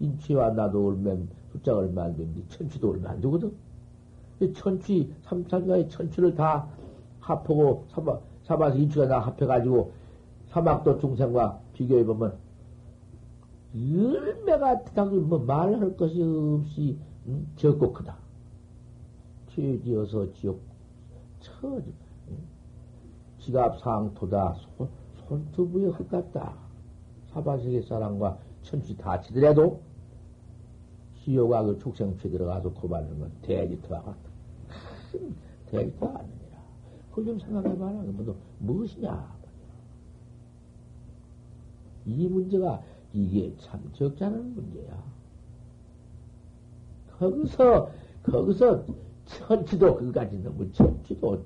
인치와 0.00 0.50
나도 0.50 0.88
얼면 0.88 1.28
숫자 1.52 1.74
얼마 1.74 2.04
안 2.04 2.16
되는데 2.16 2.42
천취도 2.48 2.90
얼마 2.90 3.10
안 3.10 3.20
되거든. 3.20 3.52
천취, 4.54 5.14
삼천가의 5.22 5.88
천취를 5.88 6.34
다 6.34 6.68
합하고 7.20 7.86
삼아, 7.88 8.18
삼아서 8.44 8.76
인치가 8.76 9.08
다 9.08 9.20
합해가지고 9.20 9.92
사막도 10.48 10.98
중생과 11.00 11.60
비교해 11.72 12.04
보면 12.04 12.36
열매가 13.74 14.84
당연히 14.84 15.18
뭐 15.20 15.38
말할 15.38 15.96
것이 15.96 16.22
없이 16.22 16.98
응? 17.26 17.46
적고 17.56 17.92
크다. 17.92 18.16
죄지어서 19.48 20.32
지옥 20.34 20.60
처 21.40 21.76
응? 21.76 21.84
지갑 23.38 23.80
상토다 23.80 24.54
손, 24.76 24.88
손투부에 25.28 25.86
흙 25.86 26.08
같다. 26.08 26.54
사바세계 27.32 27.82
사람과 27.82 28.38
천취 28.62 28.96
다 28.96 29.20
치더라도 29.20 29.80
지옥아 31.22 31.64
그 31.64 31.78
축생취 31.78 32.30
들어가서 32.30 32.72
고받는 32.72 33.18
건 33.18 33.32
대지터와 33.42 34.02
같다. 34.02 34.18
큰 35.10 35.34
대지터 35.66 36.06
아니니라. 36.06 36.58
그걸 37.10 37.24
좀 37.24 37.38
생각해봐라. 37.40 37.92
뭐, 37.92 38.36
무엇이냐. 38.60 39.36
이 42.06 42.28
문제가 42.28 42.80
이게 43.12 43.52
참 43.58 43.82
적잖은 43.92 44.54
문제야. 44.54 45.02
거기서, 47.18 47.90
거기서 48.22 48.84
천지도 49.24 49.96
그까지 49.96 50.38
너무 50.38 50.70
천지도 50.70 51.42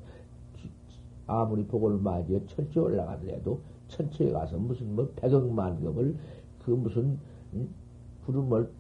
아무리 1.31 1.65
복을 1.65 1.99
맞이해 1.99 2.45
천지 2.47 2.79
올라가더라도 2.79 3.61
천지에 3.89 4.33
가서 4.33 4.59
무슨 4.59 4.95
뭐 4.95 5.09
백억만금을 5.17 6.17
그 6.65 6.71
무슨 6.71 7.19
음? 7.55 7.69
구름을 8.27 8.71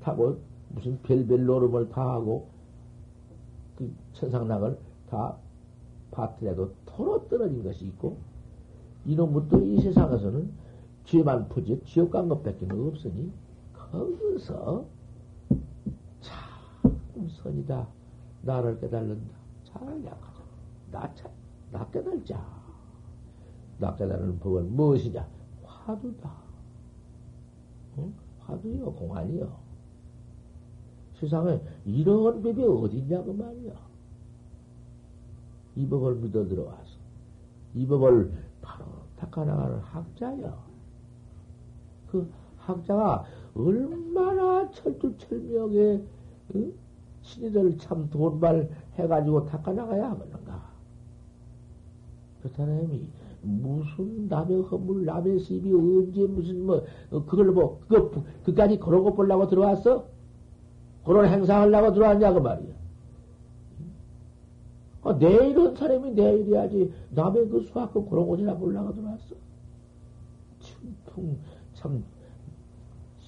타고 0.00 0.38
무슨 0.68 0.98
별별 1.02 1.44
노름을 1.44 1.88
다 1.88 2.14
하고 2.14 2.48
그 3.76 3.92
천상락을 4.12 4.78
다 5.08 5.36
봤더라도 6.10 6.72
토로 6.86 7.26
떨어진 7.28 7.62
것이 7.62 7.86
있고 7.86 8.16
이놈은 9.06 9.48
또이 9.48 9.80
세상에서는 9.80 10.50
죄만 11.04 11.48
푸지 11.48 11.80
지옥 11.84 12.10
간 12.10 12.28
것밖에 12.28 12.66
없으니 12.70 13.30
거기서 13.72 14.86
참 16.20 17.28
선이다. 17.28 17.86
나를 18.42 18.78
깨달는다. 18.80 19.34
잘 19.64 20.04
약하자 20.04 20.42
나, 20.90 21.14
참, 21.14 21.30
나 23.78 23.94
깨달는 23.96 24.38
법은 24.38 24.74
무엇이냐 24.74 25.26
화두다 25.64 26.30
응? 27.98 28.14
화두요 28.40 28.92
공안이요 28.92 29.64
세상에 31.24 31.60
이런 31.84 32.42
법이 32.42 32.62
어딨냐고 32.62 33.32
말이야. 33.32 33.72
이 35.76 35.86
법을 35.88 36.16
믿어 36.16 36.46
들어와서 36.46 36.98
이 37.74 37.86
법을 37.86 38.32
바로 38.62 38.84
닦아나가는 39.16 39.78
학자야. 39.78 40.56
그 42.10 42.30
학자가 42.58 43.24
얼마나 43.54 44.70
철두철미하게 44.70 46.04
응? 46.54 46.74
신이들 47.22 47.78
참 47.78 48.08
돈발 48.10 48.68
해가지고 48.94 49.46
닦아나가야 49.46 50.10
하겠는가. 50.10 50.63
그 52.44 52.50
사람이 52.50 53.08
무슨 53.40 54.28
남의 54.28 54.60
허물, 54.64 55.06
남의 55.06 55.40
시비 55.40 55.72
언제 55.72 56.26
무슨 56.26 56.66
뭐 56.66 56.84
그걸 57.10 57.52
뭐 57.52 57.80
그거 57.88 58.22
그까지 58.44 58.78
그런 58.78 59.02
거 59.02 59.14
보려고 59.14 59.48
들어왔어? 59.48 60.04
그런 61.06 61.26
행사하려고 61.26 61.94
들어왔냐고 61.94 62.42
말이야. 62.42 62.74
아, 65.04 65.12
내일은 65.14 65.74
사람이 65.74 66.10
내일이야지. 66.12 66.92
남의 67.10 67.48
그 67.48 67.62
수학금 67.62 68.10
그런 68.10 68.26
곳이나 68.26 68.54
보려고 68.58 68.94
들어왔어. 68.94 69.34
춘풍, 70.60 71.38
참, 71.72 72.04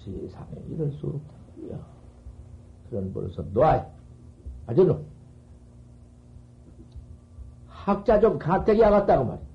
세상에 0.05 0.63
이럴 0.69 0.91
수 0.93 1.07
없단 1.07 1.23
말이야. 1.57 1.87
그런 2.91 3.13
벌써 3.15 3.43
놔. 3.55 3.87
아주 4.67 4.85
너. 4.85 5.01
학자 7.87 8.19
좀 8.19 8.37
가택이 8.37 8.83
하갔다고 8.83 9.25
말이야. 9.25 9.47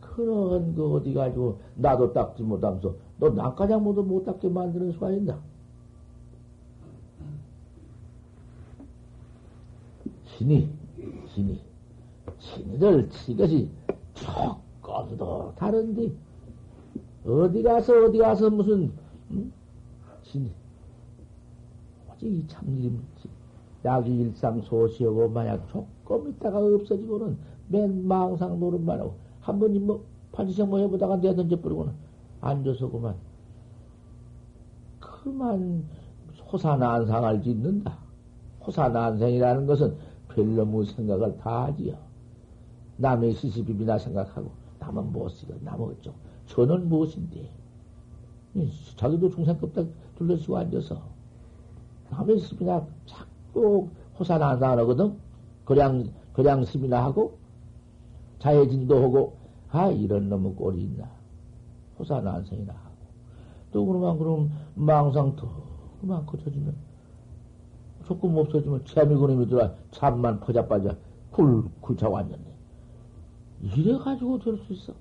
그런 0.00 0.74
거 0.74 0.92
어디 0.92 1.12
가지고 1.12 1.60
나도 1.74 2.14
닦지 2.14 2.42
못하면서 2.42 2.94
너 3.18 3.28
나가장 3.28 3.84
모두 3.84 4.02
못 4.02 4.24
닦게 4.24 4.48
만드는 4.48 4.92
수가 4.92 5.10
있나? 5.10 5.38
신이, 10.24 10.70
신이, 11.34 11.60
신이를 12.38 13.10
이것이 13.28 13.68
조금도 14.14 15.52
다른데, 15.54 16.12
어디 17.26 17.62
가서, 17.62 18.06
어디 18.06 18.16
가서 18.16 18.48
무슨, 18.48 18.90
음? 19.32 19.52
신이, 20.22 20.50
오직 22.10 22.26
이 22.26 22.46
참일임, 22.48 23.02
약이 23.84 24.14
일상 24.14 24.60
소시하고 24.60 25.28
만약 25.28 25.66
조금 25.68 26.28
있다가 26.28 26.58
없어지고는 26.58 27.36
맨 27.68 28.06
망상 28.06 28.58
노릇만 28.58 29.00
하고, 29.00 29.14
한 29.40 29.58
번이 29.58 29.78
뭐, 29.78 30.04
판지생 30.32 30.68
뭐 30.68 30.78
해보다가 30.80 31.16
내던져 31.16 31.60
버리고는 31.60 31.92
앉아서 32.40 32.90
그만, 32.90 33.14
그만 34.98 35.84
호사난상을 36.52 37.42
짓는다. 37.42 37.96
호사난생이라는 38.66 39.66
것은 39.66 39.96
별로무 40.28 40.84
생각을 40.84 41.36
다 41.38 41.66
하지요. 41.66 41.94
남의 42.96 43.34
시시비비나 43.34 43.98
생각하고, 43.98 44.50
남은 44.78 45.12
무엇이고, 45.12 45.54
남은 45.62 45.88
어쩌고. 45.88 46.16
저는 46.46 46.88
무엇인데? 46.88 47.48
자기도 48.96 49.30
중생급딱 49.30 49.86
둘러쓰고 50.16 50.56
앉아서, 50.58 51.00
남의 52.10 52.38
시비나 52.40 52.84
자 53.06 53.29
꾸 53.52 53.88
호산한다 54.18 54.76
하거든? 54.78 55.18
그냥, 55.64 56.12
그냥 56.32 56.64
시비나 56.64 57.04
하고, 57.04 57.38
자해진도 58.38 59.02
하고, 59.02 59.36
아, 59.70 59.88
이런 59.88 60.28
놈의 60.28 60.54
꼴이 60.54 60.82
있나. 60.82 61.08
호산한생이나 61.98 62.72
하고. 62.72 62.90
또 63.72 63.86
그러면, 63.86 64.18
그럼, 64.18 64.50
망상 64.74 65.36
더, 65.36 65.48
그만 66.00 66.26
거쳐지면, 66.26 66.74
조금 68.06 68.36
없어지면 68.36 68.84
재미그놈이 68.86 69.46
들어 69.46 69.72
잠만 69.92 70.40
퍼자 70.40 70.66
빠져 70.66 70.96
굴굴 71.30 71.96
자고 71.96 72.18
앉았네. 72.18 72.44
이래가지고 73.62 74.38
될 74.40 74.58
수 74.58 74.72
있어. 74.72 74.92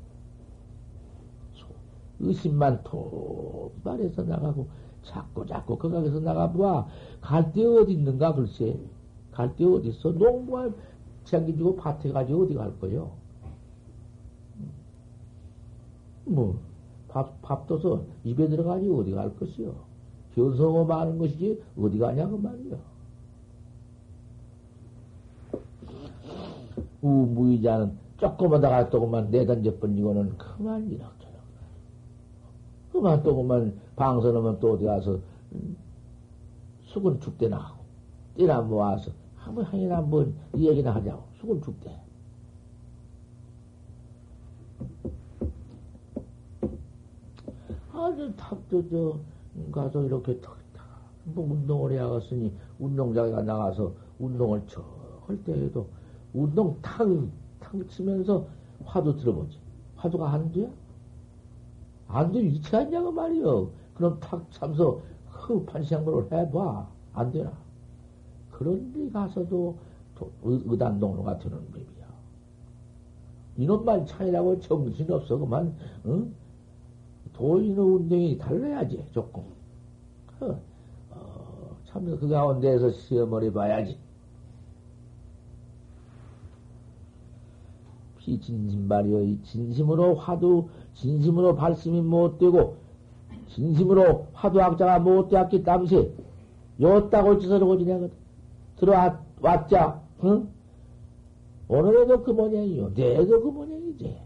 의심만 2.20 2.84
도발해서 2.84 4.24
나가고 4.24 4.68
자꾸 5.10 5.46
자꾸 5.46 5.78
거기서 5.78 6.20
나가보아. 6.20 6.88
갈데 7.22 7.66
어디 7.66 7.94
있는가 7.94 8.34
글쎄. 8.36 8.78
갈 9.32 9.56
데 9.56 9.66
어디 9.66 9.90
있어? 9.90 10.12
농부가 10.12 10.70
챙기주고 11.26 11.76
밭에 11.78 12.12
가지고 12.12 12.44
어디 12.44 12.54
갈 12.56 12.78
거요? 12.80 13.12
뭐 16.26 16.60
밥, 17.08 17.42
밥 17.42 17.66
떠서 17.68 18.04
입에 18.24 18.48
들어가지 18.48 18.90
어디 18.90 19.12
갈 19.12 19.36
것이요? 19.38 19.74
견성어 20.36 20.84
많은 20.86 21.18
것이지 21.18 21.62
어디 21.78 21.98
가냐고 21.98 22.38
말이요. 22.38 22.78
우무의자는 27.02 27.98
조금하다가 28.18 28.90
조금만 28.90 29.32
내던져 29.32 29.78
번지고는 29.80 30.38
그만 30.38 30.90
이락저락. 30.92 31.19
그만 32.92 33.24
조금만 33.24 33.80
방선하면 33.96 34.60
또 34.60 34.74
어디 34.74 34.86
가서 34.86 35.20
음, 35.54 35.78
수군 36.84 37.20
축대나 37.20 37.58
하고 37.58 37.84
띠나 38.36 38.62
모아서 38.62 39.12
한번 39.36 39.66
한이나 39.66 39.98
한번 39.98 40.34
얘기나 40.56 40.96
하자고 40.96 41.24
수군 41.40 41.62
축대. 41.62 41.96
아주 47.94 48.34
탑도 48.36 48.90
저 48.90 49.20
가서 49.72 50.04
이렇게 50.04 50.40
뭐 51.34 51.46
운동을 51.52 51.92
해야겠으니 51.92 52.52
운동장에 52.80 53.32
나가서 53.44 53.92
운동을 54.20 54.66
척할 54.68 55.44
때에도 55.44 55.88
운동 56.34 56.78
탕, 56.82 57.32
탕 57.60 57.88
치면서 57.88 58.46
화두 58.86 59.16
들어보지. 59.16 59.58
화두가 59.96 60.32
안 60.32 60.52
돼? 60.52 60.70
안 62.10 62.32
돼, 62.32 62.42
이치 62.42 62.76
않냐고 62.76 63.12
말이요. 63.12 63.70
그럼 63.94 64.20
탁 64.20 64.44
참서 64.52 65.00
그 65.32 65.64
판시장물을 65.66 66.32
해봐. 66.32 66.88
안 67.14 67.32
되나? 67.32 67.52
그런 68.52 68.92
데 68.92 69.10
가서도 69.10 69.78
의단동로가 70.44 71.38
되는 71.38 71.58
법이야. 71.72 72.08
이놈만 73.58 74.06
차이라고 74.06 74.60
정신 74.60 75.10
없어. 75.12 75.38
그만, 75.38 75.76
응? 76.06 76.34
도인의 77.34 77.78
운동이 77.78 78.38
달라야지, 78.38 79.06
조금. 79.12 79.44
어, 80.40 80.60
어, 81.12 81.78
참, 81.86 82.06
그 82.20 82.28
가운데에서 82.28 82.90
시험을 82.92 83.44
해봐야지. 83.44 83.98
이 88.26 88.40
진심 88.40 88.88
말이여, 88.88 89.24
이 89.24 89.42
진심으로 89.42 90.14
화두, 90.14 90.70
진심으로 90.96 91.56
발심이 91.56 92.02
못되고, 92.02 92.78
진심으로 93.50 94.28
화두학자가 94.34 95.00
못되었기 95.00 95.64
땀시, 95.64 96.12
요따고 96.80 97.40
짓을 97.40 97.60
고지냐거든. 97.60 98.16
들어왔자, 98.78 100.02
응? 100.24 100.48
오늘에도 101.68 102.24
그 102.24 102.32
모양이요. 102.32 102.94
내도 102.94 103.42
그 103.42 103.48
모양이지. 103.50 104.18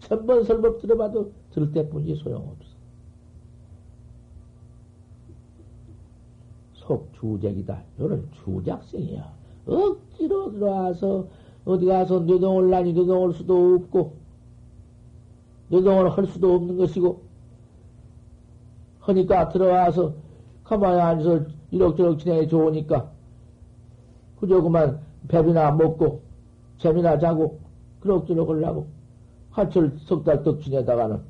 천번 0.00 0.44
설법 0.44 0.80
들어봐도 0.80 1.32
들을 1.52 1.72
때뿐이지 1.72 2.22
소용없어. 2.22 2.70
속 6.74 7.12
주작이다. 7.14 7.82
이런 7.98 8.28
주작생이야. 8.32 9.32
억지로 9.66 10.52
들어와서 10.52 11.26
어디 11.64 11.86
가서 11.86 12.20
뇌동을 12.20 12.70
나니 12.70 12.92
뇌동을 12.92 13.34
수도 13.34 13.74
없고, 13.74 14.19
뇌동을 15.70 16.10
할 16.10 16.26
수도 16.26 16.54
없는 16.54 16.76
것이고, 16.76 17.22
하니까 19.00 19.48
들어와서 19.48 20.14
가만히 20.64 21.00
앉아서 21.00 21.44
이럭저럭 21.70 22.18
지내 22.18 22.46
좋으니까 22.46 23.10
그저 24.38 24.62
그만 24.62 25.00
밥이나 25.28 25.72
먹고 25.72 26.22
재미나 26.78 27.18
자고 27.18 27.58
그럭저럭 28.00 28.48
하려고 28.48 28.86
하철 29.50 29.92
석달 30.04 30.42
떡 30.42 30.60
지내다가는 30.62 31.20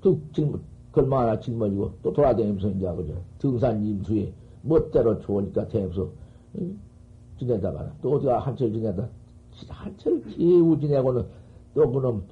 뚝 0.00 0.32
짊, 0.32 0.60
하나 0.92 1.38
짊어지고 1.40 1.92
또 2.02 2.12
돌아다니면서 2.12 2.68
이제 2.70 2.86
그저 2.94 3.12
등산 3.38 3.84
임수에 3.84 4.32
멋대로 4.62 5.20
좋으니까 5.20 5.66
대면서 5.68 6.08
응? 6.58 6.78
지내다가는 7.38 7.90
또 8.02 8.14
어디가 8.14 8.38
한철 8.38 8.72
지내다 8.72 9.08
한철 9.68 10.22
기우 10.22 10.78
지내고는 10.78 11.24
또 11.74 11.90
그놈 11.92 12.22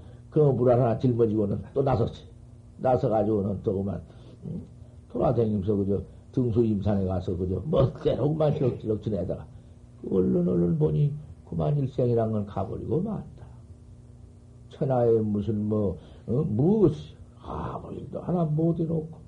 그물 0.45 0.73
하나 0.73 0.99
짊어지고는 0.99 1.63
또 1.75 1.83
나섰지 1.83 2.25
나서가지고는 2.79 3.61
또 3.63 3.79
그만 3.79 4.01
응? 4.47 4.61
돌아다니면서 5.11 5.77
그저 5.77 6.03
등수 6.33 6.65
임산에 6.65 7.07
가서 7.07 7.37
그저 7.37 7.63
멋대로 7.67 8.29
그만 8.29 8.55
지럭지럭 8.55 9.03
지내다가 9.03 9.47
얼른 10.11 10.49
얼른 10.49 10.79
보니 10.79 11.13
그만 11.49 11.77
일생이란 11.79 12.31
건 12.31 12.47
가버리고 12.47 13.01
만다. 13.01 13.47
천하에 14.71 15.13
무슨 15.21 15.65
뭐 15.65 15.99
어? 16.27 16.45
무엇이 16.47 17.17
아무 17.43 17.93
일도 17.93 18.21
하나 18.21 18.45
못 18.45 18.79
해놓고 18.79 19.19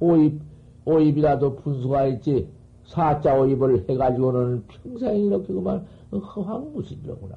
오입 0.00 0.40
오입이라도 0.84 1.56
분수가 1.56 2.06
있지 2.06 2.48
사자 2.86 3.38
오입을 3.38 3.88
해가지고는 3.88 4.64
평생 4.66 5.18
이렇게 5.18 5.52
그만 5.52 5.86
허황무신이로구나 6.12 7.36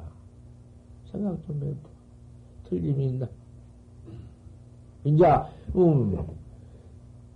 생각 1.12 1.42
좀 1.44 1.56
해봐 1.64 1.87
틀림이 2.70 3.06
있나 3.06 3.28
이제 5.04 5.26
음 5.76 6.18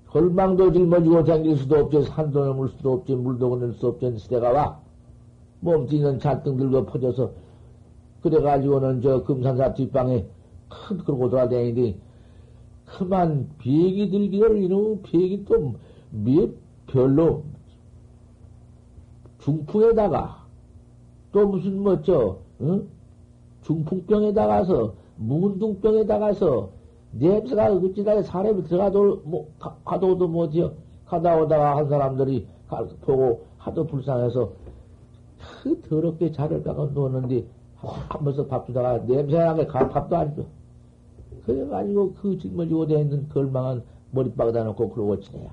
걸망도 0.08 0.74
짊어지고 0.74 1.24
다길 1.24 1.56
수도 1.58 1.78
없지 1.78 2.04
산도 2.04 2.46
넘을 2.46 2.70
수도 2.70 2.94
없지 2.94 3.15
물도 3.15 3.50
건널 3.50 3.74
수 3.74 3.88
없지 3.88 4.17
시대가 4.17 4.52
와 4.52 4.80
몸뚱이는 5.62 6.20
잔뜩 6.20 6.56
늙어 6.56 6.86
퍼져서 6.86 7.32
그래가지고는 8.22 9.02
저 9.02 9.24
금산사 9.24 9.74
뒷방에 9.74 10.26
큰 10.70 10.98
끌고 11.00 11.30
돌아다니니 11.30 11.98
그만 12.86 13.50
비행기 13.58 14.10
들기를 14.10 14.63
이놈 14.63 15.02
비행기 15.02 15.46
또몇 15.46 16.52
별로 16.88 17.44
중풍에다가 19.39 20.46
또 21.32 21.48
무슨 21.48 21.82
뭐죠 21.82 22.39
응? 22.62 22.88
중풍병에다가서 23.63 25.01
문둥병에다가서 25.21 26.69
냄새가 27.12 27.73
어찌나 27.73 28.21
사람이 28.21 28.63
들어가도 28.63 29.21
뭐 29.25 29.47
가, 29.60 29.75
가도 29.86 30.15
못이요 30.15 30.73
가다 31.05 31.38
오다가 31.38 31.77
한 31.77 31.89
사람들이 31.89 32.47
가, 32.67 32.86
보고 33.01 33.45
하도 33.57 33.86
불쌍해서 33.86 34.51
그 35.62 35.81
더럽게 35.81 36.31
자를 36.31 36.62
누웠는데 36.63 37.45
한 37.75 38.23
번서 38.23 38.45
밥 38.47 38.65
주다가 38.65 38.99
냄새나게 38.99 39.67
밥도 39.67 40.15
안 40.15 40.36
줘. 40.36 40.43
그래가지고 41.45 42.13
그 42.13 42.38
짊어지고 42.38 42.88
다니는 42.88 43.29
걸망한 43.29 43.84
머리박에다 44.12 44.63
놓고 44.63 44.89
그러고 44.89 45.19
지내야. 45.19 45.49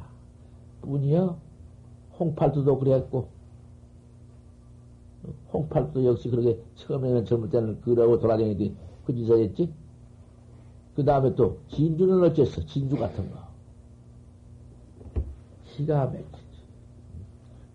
뿐이요. 0.83 1.37
홍팔두도 2.19 2.79
그랬고, 2.79 3.29
홍팔두도 5.53 6.05
역시 6.05 6.29
그렇게 6.29 6.59
처음에는 6.75 7.25
젊을 7.25 7.49
때는 7.51 7.81
그러고 7.81 8.19
돌아다니더니 8.19 8.75
그 9.13 9.39
했지? 9.39 9.73
그 10.95 11.05
다음에 11.05 11.35
또 11.35 11.61
진주는 11.69 12.23
어째서 12.25 12.65
진주 12.67 12.97
같은 12.97 13.31
거. 13.31 13.39
기가 15.65 16.07
막히지. 16.07 16.29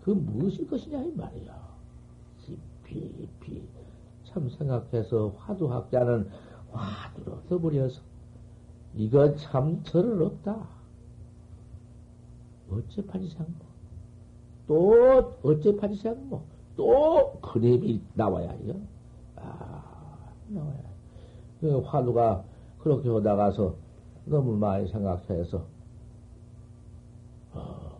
그 0.02 0.10
무엇일 0.10 0.68
것이냐, 0.68 1.02
이 1.02 1.12
말이야. 1.12 1.64
깊이, 2.86 3.66
참 4.26 4.48
생각해서 4.48 5.34
화두학자는 5.38 6.28
화두로 6.70 7.40
써버려서 7.48 8.02
이거 8.96 9.34
참 9.36 9.82
저를 9.84 10.22
없다. 10.22 10.68
어째 12.70 13.06
파지상모? 13.06 13.54
또 14.66 15.38
어째 15.42 15.76
파지상모? 15.76 16.42
또 16.76 17.38
그림이 17.40 18.02
나와야요. 18.14 18.80
아 19.36 20.32
나와야. 20.48 20.93
그 21.60 21.78
화두가 21.80 22.44
그렇게 22.78 23.08
오다가서 23.08 23.74
너무 24.26 24.56
많이 24.56 24.86
생각해서 24.88 25.64
어, 27.52 27.94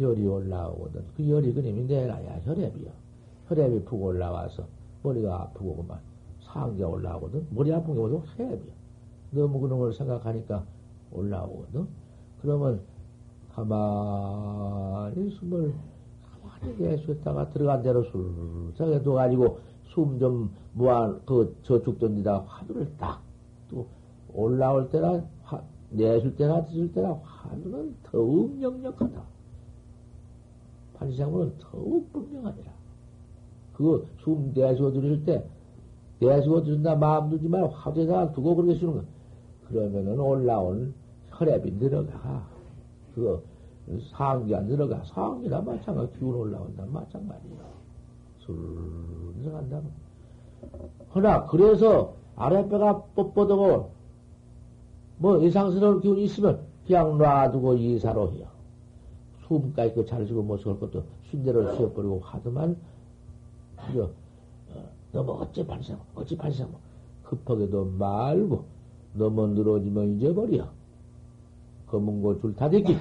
열이 0.00 0.26
올라오거든. 0.26 1.04
그 1.16 1.28
열이 1.28 1.52
그림이 1.52 1.84
내놔야 1.84 2.40
혈압이요. 2.44 2.90
혈압이 3.48 3.84
푹 3.84 4.02
올라와서 4.02 4.66
머리가 5.02 5.42
아프고 5.42 5.76
그만 5.76 5.98
상기가 6.40 6.88
올라오거든. 6.88 7.46
머리 7.50 7.72
아픈 7.72 7.94
게 7.94 8.00
뭐죠? 8.00 8.22
혈압이요. 8.36 8.76
너무 9.32 9.60
그런 9.60 9.78
걸 9.78 9.92
생각하니까 9.92 10.64
올라오거든. 11.12 11.86
그러면 12.42 12.80
가만히 13.54 15.30
숨을 15.30 15.72
가만히 16.42 16.76
내쉬었다가 16.78 17.50
들어간 17.50 17.82
대로 17.82 18.04
술썩해 18.04 19.02
둬가지고 19.02 19.60
숨좀 19.96 20.50
무한 20.74 21.20
그 21.24 21.56
저축 21.64 21.98
던지다 21.98 22.44
화두를 22.46 22.96
딱 22.98 23.26
또 23.70 23.86
올라올 24.32 24.90
때나 24.90 25.24
화, 25.42 25.60
내쉴 25.90 26.36
때나 26.36 26.64
드실 26.66 26.92
때나 26.92 27.14
화두는 27.14 27.96
더욱 28.04 28.60
역력하다. 28.60 29.22
판시장은 30.94 31.52
더욱 31.58 32.12
분명하니라. 32.12 32.70
그 33.74 34.06
숨 34.22 34.52
내쉬어 34.54 34.92
들으실 34.92 35.24
때 35.24 35.44
내쉬어 36.20 36.62
들은다 36.62 36.96
마음 36.96 37.30
두지 37.30 37.48
말고 37.48 37.68
화두에다가 37.68 38.32
두고 38.32 38.56
그렇게 38.56 38.78
쓰는 38.78 38.94
거. 38.94 39.02
그러면은 39.68 40.18
올라온 40.18 40.94
혈압이 41.30 41.72
늘어가. 41.72 42.46
그거 43.14 43.42
상기가 44.12 44.60
늘어가. 44.60 45.02
상기나 45.04 45.60
마찬가지 45.60 46.18
기운 46.18 46.34
올라온다. 46.34 46.84
마찬가지야. 46.86 47.75
술 48.46 49.34
들어간다. 49.42 49.82
허나 51.14 51.46
그래서 51.46 52.14
아랫배가 52.36 53.02
뻣뻣하고 53.16 53.88
뭐 55.18 55.38
이상스러운 55.38 56.00
기운이 56.00 56.24
있으면 56.24 56.60
그냥 56.86 57.18
놔두고 57.18 57.74
이사로 57.74 58.32
해요. 58.32 58.46
숨까지 59.46 59.94
그잘 59.94 60.26
쉬고 60.26 60.42
못 60.42 60.58
쉬을 60.58 60.78
것도 60.78 61.04
쉰대로 61.30 61.74
쉬어버리고 61.76 62.20
하더만 62.22 62.76
그저 63.86 64.10
어, 64.74 64.90
너무 65.12 65.32
어째 65.32 65.66
발생 65.66 65.96
어째 66.14 66.36
발생 66.36 66.68
급하게도 67.24 67.84
말고 67.98 68.64
너무 69.14 69.46
늘어지면 69.48 70.16
잊어버려. 70.16 70.68
검은 71.86 72.22
고줄 72.22 72.54
다대기. 72.54 72.96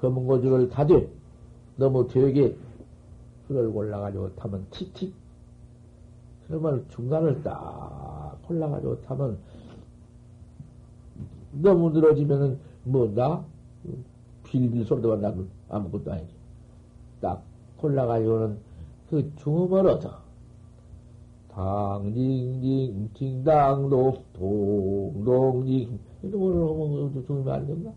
검은 0.00 0.26
고줄을 0.26 0.68
다대. 0.68 1.08
너무 1.76 2.06
되게 2.06 2.54
그걸 3.52 3.70
골라가지고 3.70 4.34
타면 4.36 4.66
틱틱. 4.70 5.14
그러면 6.46 6.86
중간을 6.88 7.42
딱 7.42 8.38
골라가지고 8.46 9.02
타면 9.02 9.38
너무 11.52 11.90
늘어지면은 11.90 12.58
뭐나 12.84 13.44
빌빌 14.44 14.84
소리도 14.84 15.16
나도 15.16 15.46
아무것도 15.68 16.12
아니지. 16.12 16.34
딱 17.20 17.42
골라가지고는 17.76 18.58
그 19.10 19.30
중음을 19.36 19.86
얻어. 19.86 20.22
당징징 21.50 23.10
징당동 23.12 24.24
동동징 24.32 25.98
거를 26.22 26.62
하면 26.62 27.24
중음이 27.26 27.50
안 27.50 27.66
된다. 27.66 27.92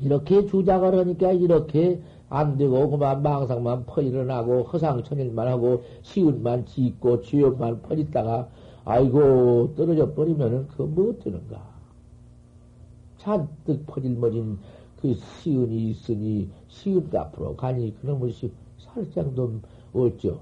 이렇게 0.00 0.46
주작을 0.46 0.98
하니까 0.98 1.32
이렇게 1.32 2.00
안 2.28 2.56
되고 2.56 2.90
그만 2.90 3.22
망상만 3.22 3.86
퍼 3.86 4.02
일어나고 4.02 4.64
허상천일만 4.64 5.48
하고 5.48 5.82
시운만 6.02 6.66
짓고 6.66 7.22
지연만 7.22 7.82
퍼있다가 7.82 8.48
아이고 8.84 9.74
떨어져 9.76 10.12
버리면은 10.14 10.68
그뭐 10.68 11.10
어쩌는가 11.10 11.78
잔뜩 13.18 13.86
퍼질머진 13.86 14.58
그 15.00 15.14
시운이 15.14 15.90
있으니 15.90 16.50
시운 16.68 17.08
앞으로 17.14 17.56
가니 17.56 17.94
그놈의 18.00 18.32
시 18.32 18.50
살짝도 18.78 19.60
없죠. 19.92 20.40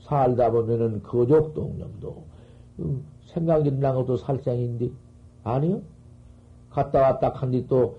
살다 0.00 0.50
보면은 0.50 1.02
거족 1.02 1.54
동념도 1.54 2.24
음, 2.80 3.04
생각이 3.26 3.70
난 3.72 3.94
것도 3.94 4.16
살짝인데 4.16 4.90
아니요. 5.44 5.82
갔다 6.70 7.00
왔다 7.00 7.30
한뒤 7.30 7.66
또 7.68 7.98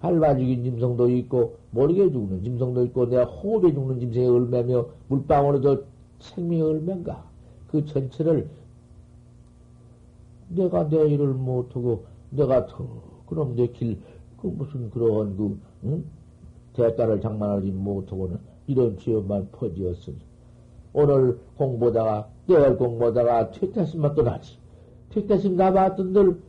밟아 0.00 0.36
죽인 0.36 0.62
짐승도 0.64 1.10
있고 1.10 1.56
모르게 1.70 2.10
죽는 2.10 2.42
짐승도 2.42 2.84
있고 2.86 3.06
내가 3.06 3.24
호흡에 3.24 3.72
죽는 3.72 4.00
짐승이 4.00 4.26
얼마며 4.26 4.86
물방울에도 5.08 5.84
생명이 6.20 6.62
얼마인가 6.62 7.24
그 7.68 7.84
전체를 7.84 8.48
내가 10.48 10.88
내 10.88 11.08
일을 11.08 11.28
못하고, 11.28 12.04
내가 12.30 12.66
더, 12.66 12.86
그럼 13.26 13.54
내 13.54 13.66
길, 13.68 13.98
그 14.40 14.46
무슨 14.46 14.90
그런 14.90 15.36
그, 15.36 15.58
응? 15.84 16.04
대가를 16.72 17.20
장만하지 17.20 17.70
못하고는 17.70 18.38
이런 18.66 18.98
죄만 18.98 19.48
퍼지었으니. 19.52 20.16
오늘 20.92 21.38
공부다가, 21.56 22.28
내일 22.46 22.76
공부다가 22.76 23.50
퇴퇴심만 23.50 24.14
떠나지. 24.14 24.56
퇴퇴심 25.10 25.56
남았던들 25.56 26.40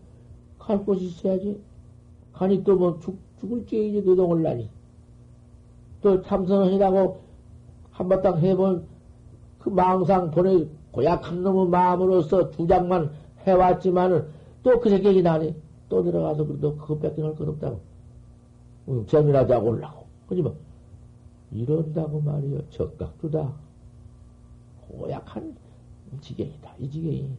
갈 0.57 0.85
곳이 0.85 1.05
있어야지. 1.05 1.59
가니 2.39 2.63
또 2.63 2.78
뭐 2.78 2.97
죽, 3.02 3.19
죽을 3.41 3.65
죄이지 3.65 4.02
노동을 4.04 4.41
나니. 4.41 4.69
또 6.02 6.21
참선을 6.21 6.71
해라고 6.73 7.19
한바탕 7.91 8.39
해본 8.39 8.88
그 9.60 9.67
망상 9.69 10.32
보내 10.32 10.65
고약한 10.93 11.43
놈의 11.43 11.67
마음으로서 11.67 12.52
주장만 12.52 13.12
해왔지만은 13.45 14.28
또 14.63 14.80
그 14.80 14.89
생각이 14.89 15.21
나네. 15.21 15.54
또 15.89 16.02
들어가서 16.04 16.45
그래도 16.45 16.78
그거 16.78 16.97
뺏겨놓을 16.99 17.36
건 17.36 17.49
없다고. 17.49 17.80
응, 18.88 19.06
재미나도 19.06 19.54
하고 19.54 19.69
올라고. 19.69 20.06
그지 20.28 20.41
뭐. 20.41 20.56
이런다고 21.52 22.21
말이요. 22.21 22.69
적각주다. 22.69 23.52
고약한 24.88 25.56
지경이다. 26.21 26.73
이 26.80 26.89
지경이. 26.89 27.30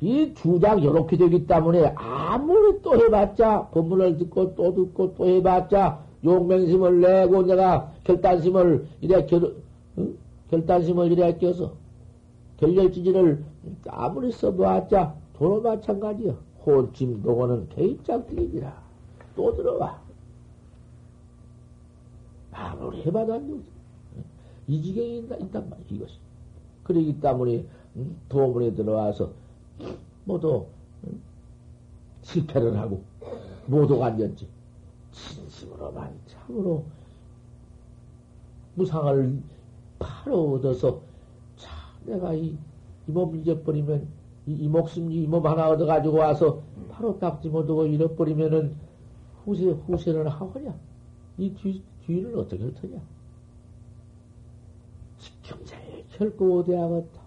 이 0.00 0.34
주작 0.34 0.82
이렇게 0.82 1.16
되기 1.16 1.46
때문에 1.46 1.94
아무리 1.96 2.80
또 2.82 2.96
해봤자 2.96 3.68
법문을 3.72 4.18
듣고 4.18 4.54
또 4.54 4.74
듣고 4.74 5.14
또 5.14 5.26
해봤자 5.26 6.04
용맹심을 6.24 7.00
내고 7.00 7.42
내가 7.42 7.92
결단심을 8.04 8.86
이래 9.00 9.24
결, 9.26 9.54
응? 9.98 10.18
결단심을 10.50 11.12
이래 11.12 11.36
껴서 11.38 11.72
결렬지지를 12.58 13.44
아무리 13.88 14.32
써봤자 14.32 15.14
도로 15.34 15.60
마찬가지야. 15.60 16.34
혼침 16.64 17.22
도고는 17.22 17.68
개입작등이니라. 17.68 18.82
또 19.36 19.54
들어와. 19.54 20.00
아무리 22.50 23.02
해봐도 23.02 23.34
안 23.34 23.46
되지. 23.46 23.64
이 24.66 24.82
지경이 24.82 25.18
있단 25.18 25.70
말이야, 25.70 25.86
이것이. 25.90 26.14
그러기 26.82 27.20
때문에, 27.20 27.64
도문에 28.28 28.74
들어와서 28.74 29.30
모두 30.24 30.66
실패를 32.22 32.76
하고 32.78 33.02
모두가 33.66 34.06
앉았지. 34.06 34.48
진심으로만 35.12 36.12
참으로 36.26 36.84
무상을 38.74 39.42
바로 39.98 40.52
얻어서 40.54 41.00
참 41.56 41.72
내가 42.04 42.34
이, 42.34 42.56
이몸 43.08 43.34
잊어버리면 43.36 44.06
이, 44.46 44.52
이 44.52 44.68
목숨 44.68 45.10
이 45.10 45.26
몸 45.26 45.46
하나 45.46 45.70
얻어가지고 45.70 46.18
와서 46.18 46.62
바로 46.90 47.18
닦지 47.18 47.48
못하고 47.48 47.86
잃어버리면은 47.86 48.74
후세 49.44 49.70
후세는 49.70 50.26
하거냐? 50.28 50.74
이 51.38 51.50
뒤, 51.54 51.82
뒤를 52.04 52.36
어떻게 52.38 52.62
할 52.62 52.74
터냐? 52.74 53.00
금생에 55.48 56.04
결코 56.10 56.60
어디하겠다. 56.60 57.20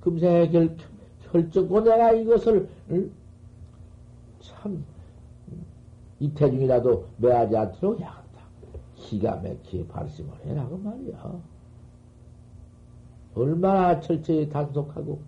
금생에 0.00 0.48
결, 0.50 0.76
결정고 1.36 1.80
내가 1.82 2.12
이것을 2.12 2.68
응? 2.90 3.10
참 4.40 4.84
이태중이라도 6.20 7.06
매하지 7.18 7.56
않도록 7.56 8.00
해야한다. 8.00 8.40
기가 8.94 9.36
막히게 9.36 9.86
발심을 9.88 10.32
해라고 10.46 10.78
말이야. 10.78 11.40
얼마나 13.34 14.00
철저히 14.00 14.48
단속하고 14.48 15.20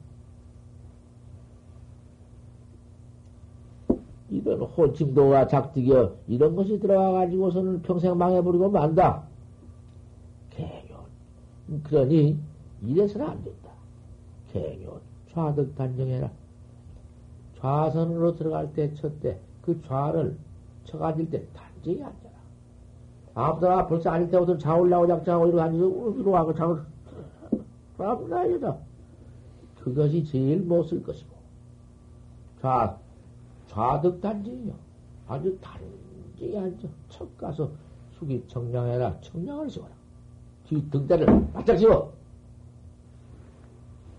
이런 4.31 4.61
호칭도와 4.61 5.47
작득이여 5.47 6.17
이런 6.27 6.57
것이 6.57 6.79
들어와 6.81 7.21
가지고서는 7.21 7.83
평생 7.83 8.17
망해버리고 8.17 8.71
만다. 8.71 9.25
개교. 10.51 10.95
그러니 11.85 12.39
이래서는 12.83 13.27
안 13.27 13.45
된다. 13.45 13.71
개교 14.53 15.08
좌득 15.39 15.77
단정해라. 15.77 16.31
좌선으로 17.61 18.35
들어갈 18.35 18.73
때, 18.73 18.93
첫 18.95 19.21
때, 19.21 19.39
그 19.63 19.81
좌를 19.83 20.37
쳐가질 20.85 21.31
때 21.31 21.47
단정히 21.53 22.03
앉아라. 22.03 22.35
아무나 23.35 23.87
벌써 23.87 24.11
앉을 24.11 24.31
때부터 24.31 24.59
좌올라고 24.59 25.07
작정하고 25.07 25.47
이러고 25.47 25.63
앉아서 25.63 25.85
이러고 26.17 26.37
하고 26.37 26.55
좌을 26.55 26.83
아무나이다. 27.99 28.77
그것이 29.81 30.25
제일 30.25 30.61
못 30.61 30.89
쓸 30.89 31.03
것이고. 31.05 31.37
좌, 32.61 32.97
좌득 33.69 34.21
단정이요. 34.21 34.73
아주 35.29 35.57
단정히 35.61 36.59
앉아. 36.59 36.89
척 37.11 37.39
가서 37.39 37.71
숙이 38.19 38.43
청량해라. 38.49 39.21
청량을 39.21 39.71
세워라. 39.71 39.93
뒤 40.67 40.91
등대를 40.91 41.53
바짝 41.53 41.77
지워. 41.77 42.13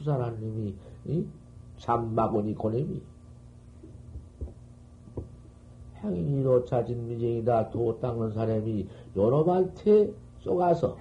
수사라님이 0.05 0.75
잠마고니 1.77 2.53
고냄이. 2.53 3.01
행인이로 6.03 6.65
찾은 6.65 7.07
미쟁이다 7.07 7.71
도 7.71 7.99
닦는 7.99 8.31
사람이 8.33 8.87
여러한테 9.15 10.13
쏘가서 10.41 10.97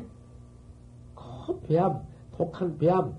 그 1.15 1.61
배암 1.61 2.07
독한 2.39 2.79
배암 2.79 3.15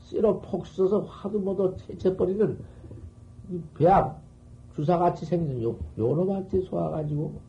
쇠로 0.00 0.40
폭 0.40 0.66
써서 0.66 1.02
화두 1.02 1.38
모두 1.38 1.76
채쳐버리는 1.76 2.58
배암 3.74 4.16
주사같이 4.74 5.26
생긴 5.26 5.62
요, 5.62 5.76
요놈한테 5.96 6.62
쏘아가지고 6.62 7.40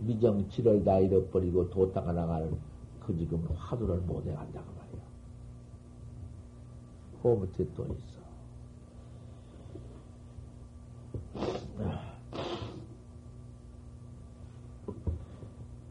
미정 0.00 0.48
치를 0.48 0.82
다 0.82 0.98
잃어버리고 0.98 1.70
도타가 1.70 2.12
나가는 2.12 2.73
그 3.06 3.16
지금 3.16 3.46
화두를 3.56 3.98
못 4.00 4.26
해 4.26 4.34
간다고 4.34 4.66
말이야. 4.72 5.04
그 7.22 7.28
밑에 7.28 7.66
또 7.74 7.84
있어. 7.84 8.24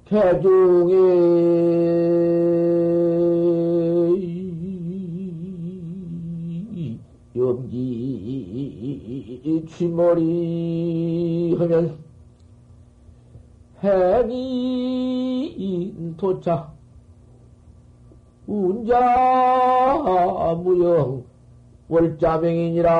개중에 0.05 0.93
염지 7.35 9.65
취머리 9.69 11.55
하면 11.57 11.97
행인 13.83 16.15
도착 16.17 16.73
운자 18.53 19.97
무영 20.63 21.23
월자명이니라 21.89 22.93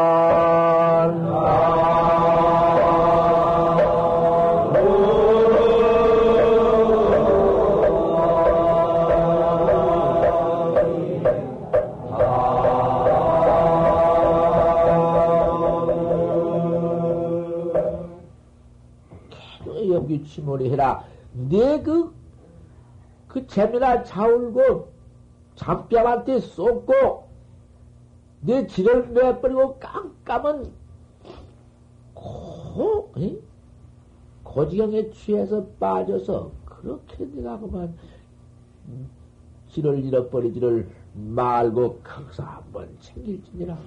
여기 19.91 20.24
치몰이 20.24 20.72
해라. 20.72 21.04
내 21.34 21.82
그, 21.82 22.14
그 23.28 23.45
재미나 23.47 24.04
자울고, 24.04 24.93
잡뼈한테 25.56 26.39
쏟고, 26.39 27.28
내 28.41 28.68
지를 28.68 29.14
내버리고 29.14 29.80
깜깜은 29.80 30.72
고, 32.14 33.12
에? 33.18 33.38
고지경에 34.43 35.12
취해서 35.12 35.66
빠져서 35.80 36.51
그렇게 36.66 37.26
내가 37.26 37.60
그만 37.60 37.95
지를 39.70 40.04
잃어버리지를 40.04 40.89
말고 41.14 42.01
거기서 42.04 42.43
한번 42.43 42.95
챙길지니라 42.99 43.78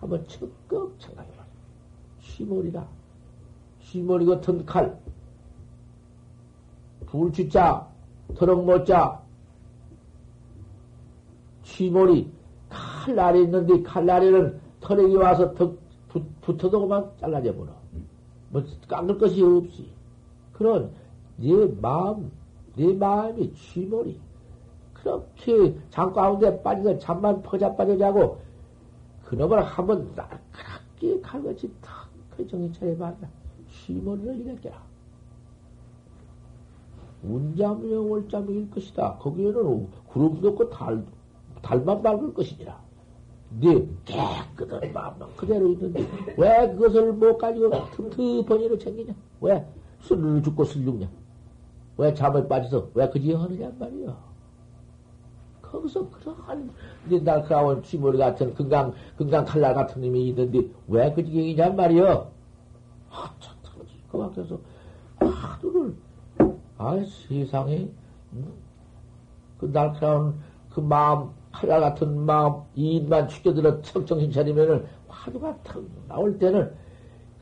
한번 0.00 0.26
적극 0.26 0.96
생각해봐. 0.98 1.44
취몰이라. 2.20 2.86
취몰이 3.80 4.26
같은 4.26 4.64
칼. 4.64 4.98
불취자, 7.06 7.88
터럭모자, 8.34 9.21
취몰이 11.72 12.30
칼날이 12.68 13.44
있는데 13.44 13.82
칼날이는 13.82 14.60
털에게 14.80 15.16
와서 15.16 15.54
턱 15.54 15.78
붙, 16.08 16.22
붙어도 16.42 16.82
그만 16.82 17.10
잘라져 17.18 17.54
버려. 17.54 17.72
뭐 18.50 18.62
깎을 18.86 19.18
것이 19.18 19.42
없이. 19.42 19.88
그런 20.52 20.92
네 21.36 21.66
마음, 21.80 22.30
네 22.76 22.92
마음이 22.92 23.52
취몰이 23.54 24.20
그렇게 24.92 25.74
잠 25.90 26.12
가운데 26.12 26.62
빠져서 26.62 26.98
잠만 26.98 27.42
퍼자 27.42 27.74
빠져 27.74 27.96
자고 27.96 28.40
그놈을 29.24 29.62
한번 29.62 30.12
날카롭게 30.14 31.20
칼같이 31.22 31.72
탁 31.80 32.08
정신 32.36 32.72
차려봐라. 32.72 33.16
취몰이를 33.70 34.40
일으켜라. 34.40 34.82
운자무영 37.22 38.10
월자무일 38.10 38.70
것이다. 38.70 39.16
거기에는 39.18 39.88
구름도 40.08 40.48
없고 40.48 40.68
달, 40.70 41.04
달만 41.62 42.02
밟을 42.02 42.34
것이니라. 42.34 42.80
네 43.60 43.86
깨끗한 44.04 44.92
마음만 44.92 45.28
그대로 45.36 45.68
있는데 45.68 46.06
왜 46.36 46.70
그것을 46.72 47.12
못 47.12 47.36
가지고 47.36 47.70
틈틈한 47.90 48.60
일을 48.60 48.78
챙기냐? 48.78 49.14
왜 49.40 49.64
술을 50.00 50.42
죽고 50.42 50.64
술 50.64 50.84
죽냐? 50.84 51.08
왜 51.98 52.14
잠에 52.14 52.46
빠져서 52.48 52.88
왜 52.94 53.08
그지 53.08 53.32
하느냐 53.32 53.70
말이야. 53.78 54.16
거기서 55.60 56.08
그러한 56.10 56.70
이제 57.06 57.18
날카로운 57.20 57.82
쥐머리 57.82 58.18
같은 58.18 58.54
금강 58.54 58.92
금강 59.16 59.44
칼날 59.44 59.74
같은 59.74 60.02
놈이 60.02 60.28
있는데 60.28 60.68
왜 60.88 61.12
그지경이냐 61.12 61.70
말이야. 61.70 62.26
아, 63.10 63.34
참, 63.40 63.54
그 64.10 64.18
밖에서 64.18 64.58
하루를 65.18 65.94
아, 66.76 66.98
세상에, 67.28 67.88
그 69.58 69.72
날카로운 69.72 70.34
그 70.70 70.80
마음, 70.80 71.30
칼날 71.52 71.80
같은 71.80 72.18
마음, 72.20 72.54
이입만 72.74 73.28
죽여들어 73.28 73.82
척 73.82 74.06
정신 74.06 74.32
차리면은 74.32 74.84
화두가 75.06 75.56
턱 75.62 75.84
나올 76.08 76.38
때는 76.38 76.72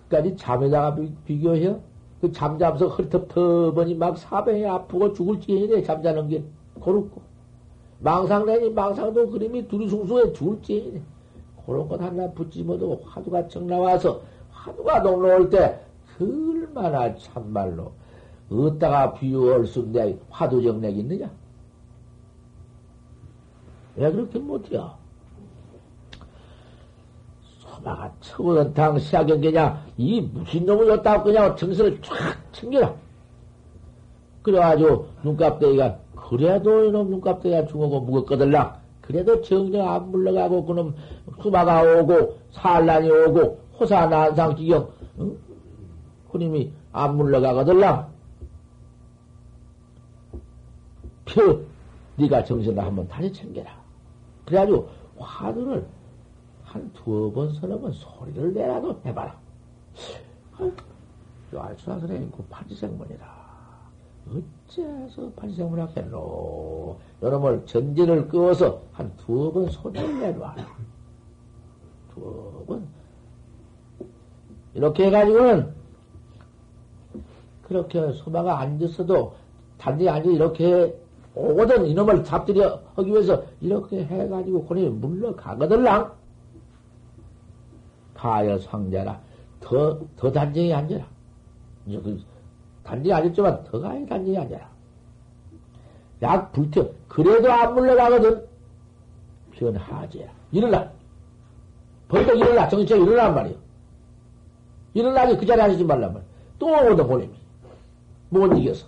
끝까지 0.08 0.36
잠에다가 0.36 0.96
비, 1.24 1.40
교해그 1.40 2.32
잠자면서 2.32 2.88
헐텁텁하니 2.88 3.94
막 3.94 4.18
사배에 4.18 4.66
아프고 4.66 5.12
죽을 5.12 5.40
지경이네, 5.40 5.82
잠자는 5.84 6.28
게. 6.28 6.44
고롭고. 6.80 7.22
망상내니 8.00 8.70
망상도 8.70 9.30
그림이 9.30 9.68
두리숭숭해 9.68 10.32
죽을 10.32 10.60
지경이네. 10.62 11.02
그런 11.64 11.88
것 11.88 12.00
하나 12.00 12.28
붙지 12.32 12.62
못하고 12.62 13.00
화두가 13.04 13.46
척 13.48 13.64
나와서 13.64 14.20
화두가 14.50 15.00
녹록올 15.00 15.50
때, 15.50 15.80
얼마나 16.20 17.14
참말로 17.14 17.92
어디다가 18.50 19.14
비유할 19.14 19.64
수내 19.66 20.18
화두정맥 20.28 20.98
있느냐? 20.98 21.30
왜 23.96 24.10
그렇게 24.10 24.38
못해요? 24.38 24.92
소마가 27.58 28.12
처우연탕 28.20 28.98
시야경계냐? 28.98 29.86
이 29.96 30.20
무슨 30.20 30.66
놈을 30.66 30.88
였다고 30.88 31.24
그냥 31.24 31.56
정신을 31.56 32.00
쫙 32.02 32.14
챙겨라. 32.52 32.94
그래가지고 34.42 35.08
눈값대기가 35.22 35.98
그래도 36.14 36.84
이놈 36.84 37.10
눈값대기가 37.10 37.66
중하고 37.66 38.00
무겁거들라. 38.00 38.80
그래도 39.00 39.42
정정 39.42 39.88
안 39.88 40.10
물러가고 40.10 40.64
그놈 40.64 40.94
수마가 41.42 41.82
오고 41.82 42.38
산란이 42.52 43.10
오고 43.10 43.58
호사 43.78 44.06
난상 44.06 44.54
기경 44.54 44.88
응? 45.18 45.36
그님이 46.30 46.72
안 46.92 47.16
물러가거들라. 47.16 48.08
표, 51.24 51.60
네가 52.16 52.44
정신을 52.44 52.82
한번 52.82 53.08
다시 53.08 53.32
챙겨라. 53.32 53.79
그래가지고 54.50 54.88
화두를 55.16 55.86
한 56.64 56.92
두어 56.92 57.30
번, 57.30 57.52
서너 57.54 57.78
번 57.78 57.92
소리를 57.92 58.52
내라도 58.52 59.00
해봐라. 59.04 59.38
알수나 61.56 61.98
선생님, 62.00 62.30
그 62.32 62.42
판지생문이라. 62.44 63.40
어째서 64.28 65.30
판지생문을 65.36 65.96
했노? 65.96 66.98
여러분, 67.22 67.64
전제를 67.66 68.28
끄어서 68.28 68.82
한 68.92 69.16
두어 69.18 69.52
번 69.52 69.68
소리를 69.68 70.20
내놔라. 70.20 70.66
두어 72.12 72.64
번. 72.66 72.88
이렇게 74.74 75.06
해가지고는, 75.06 75.74
그렇게 77.62 78.12
소마가 78.12 78.58
앉았어도, 78.58 79.34
단지 79.78 80.08
앉아 80.08 80.28
이렇게 80.28 81.00
오거든 81.34 81.86
이놈을 81.86 82.24
잡들여 82.24 82.82
하기 82.96 83.10
위해서 83.10 83.42
이렇게 83.60 84.04
해가지고 84.04 84.66
그놈이 84.66 84.88
물러가거들랑 84.88 86.12
가열 88.14 88.58
상자라 88.60 89.20
더, 89.60 89.98
더 90.16 90.32
단정히 90.32 90.72
앉아라. 90.74 91.06
그 91.86 92.20
단정히 92.82 93.12
앉았지만 93.12 93.64
더 93.64 93.78
가야 93.78 94.04
단정히 94.06 94.36
앉아라. 94.36 94.68
약 96.22 96.52
불태, 96.52 96.90
그래도 97.08 97.52
안 97.52 97.74
물러가거든. 97.74 98.46
변하지야. 99.52 100.28
일어나. 100.52 100.90
벌떡 102.08 102.36
일어나. 102.36 102.68
정신 102.68 103.02
일어난 103.02 103.34
말이야. 103.34 103.54
일어나기 104.94 105.36
그 105.36 105.46
자리에 105.46 105.62
앉지 105.64 105.84
말란 105.84 106.12
말이야. 106.12 106.28
또 106.58 106.66
오거든, 106.66 107.06
고님이. 107.06 107.34
못 108.30 108.46
이겨서. 108.56 108.86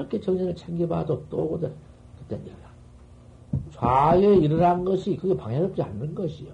그렇게 0.00 0.18
정신을 0.18 0.56
챙겨봐도 0.56 1.26
또 1.28 1.38
오거든. 1.42 1.74
그땐 2.18 2.40
일어나. 2.46 2.70
좌에 3.72 4.36
일어난 4.36 4.82
것이 4.84 5.16
그게 5.16 5.36
방해롭지 5.36 5.82
않는 5.82 6.14
것이요. 6.14 6.48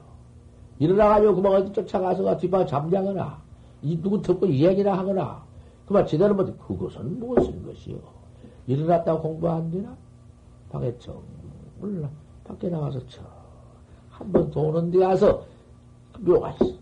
일어나가지고 0.78 1.36
그만 1.36 1.52
어디 1.54 1.72
쫓아가서 1.72 2.36
뒷방에 2.38 2.66
잠자거나, 2.66 3.40
이 3.82 4.00
누구 4.02 4.20
듣고 4.20 4.46
이야기나 4.46 4.98
하거나, 4.98 5.44
그만 5.86 6.06
제대로 6.06 6.34
못, 6.34 6.58
그것은 6.66 7.20
무엇인 7.20 7.64
것이요. 7.64 7.96
일어났다고 8.66 9.22
공부 9.22 9.48
안 9.48 9.70
되나? 9.70 9.96
방에 10.70 10.92
정, 10.98 11.22
몰라. 11.78 12.08
밖에 12.42 12.68
나가서 12.68 13.00
저, 13.06 13.22
한번 14.10 14.50
도는 14.50 14.90
데 14.90 14.98
가서 14.98 15.44
묘가 16.18 16.50
있어. 16.52 16.74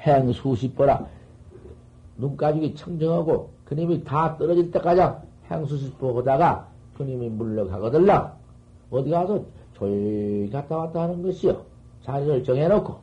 행 0.00 0.32
수십 0.32 0.76
보라. 0.76 1.15
눈가죽이 2.16 2.74
청정하고 2.74 3.50
그님이 3.64 4.04
다 4.04 4.36
떨어질 4.38 4.70
때까지 4.70 5.02
행수십 5.50 5.98
보다가 5.98 6.68
그님이 6.96 7.28
물러가거들라. 7.28 8.34
어디 8.90 9.10
가서 9.10 9.44
조용히 9.74 10.48
갔다 10.50 10.76
왔다 10.76 11.02
하는 11.02 11.22
것이요. 11.22 11.62
자리를 12.02 12.44
정해놓고 12.44 12.96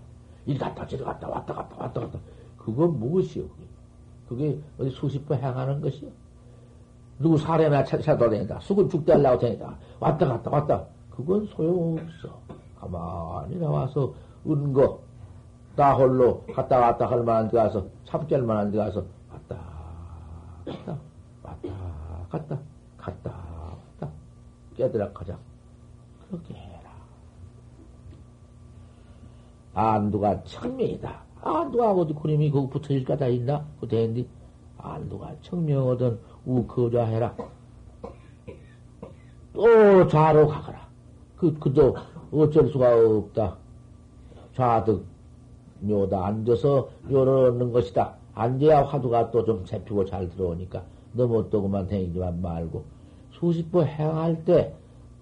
일 0.46 0.58
갔다 0.58 0.86
저리 0.88 1.04
갔다 1.04 1.30
왔다 1.30 1.54
갔다 1.54 1.76
왔다 1.78 2.02
갔다. 2.02 2.20
그건 2.58 3.00
무엇이요? 3.00 3.44
그게 4.28 4.58
어디 4.80 4.90
수십 4.90 5.28
번 5.28 5.38
행하는 5.40 5.82
것이요. 5.82 6.10
누구 7.20 7.38
사례나 7.38 7.84
찾아도 7.84 8.30
된다. 8.30 8.60
수군 8.62 8.90
죽대 8.90 9.14
하려고 9.14 9.40
되니다. 9.40 9.78
왔다 10.00 10.28
갔다 10.28 10.50
왔다. 10.50 10.86
그건 11.12 11.46
소용없어. 11.46 12.42
가만히 12.80 13.58
나와서 13.58 14.14
은거, 14.46 15.00
나 15.76 15.94
홀로 15.94 16.44
갔다 16.54 16.80
왔다 16.80 17.06
할 17.06 17.24
만한 17.24 17.50
데 17.50 17.58
가서, 17.58 17.86
참깰 18.14 18.46
만한 18.46 18.70
데 18.72 18.78
가서, 18.78 19.04
왔다, 19.32 19.58
갔다, 20.66 20.98
왔다, 21.42 21.70
갔다, 22.30 22.60
갔다, 22.96 23.32
왔다. 24.00 24.12
깨들어 24.78 25.12
가자. 25.14 25.36
그렇게 26.30 26.54
해라. 26.54 26.92
안두가 29.74 30.44
청명이다. 30.44 31.24
안두가 31.42 31.92
어디 31.94 32.14
그림이 32.14 32.52
거기 32.52 32.70
붙어질 32.70 33.04
까 33.04 33.18
다 33.18 33.26
있나? 33.26 33.66
그 33.82 33.88
대인데, 33.88 34.28
안두가 34.78 35.34
청명하던 35.42 36.20
우 36.46 36.68
거좌해라. 36.68 37.36
또 39.54 40.08
좌로 40.08 40.48
가거라. 40.50 40.88
그, 41.36 41.58
그도 41.58 41.96
어쩔 42.32 42.70
수가 42.70 42.96
없다. 42.96 43.58
좌득, 44.54 45.04
묘다. 45.84 46.26
앉아서 46.26 46.90
얻는 47.10 47.72
것이다. 47.72 48.16
앉아야 48.34 48.84
화두가 48.86 49.32
또 49.32 49.44
좀 49.46 49.64
잡히고 49.66 50.06
잘 50.06 50.30
들어오니까 50.30 50.84
너무 51.14 51.50
또 51.50 51.62
그만 51.62 51.88
다니지만 51.88 52.42
말고 52.42 52.84
수십 53.32 53.72
번 53.72 53.86
행할 53.86 54.44
때 54.46 54.74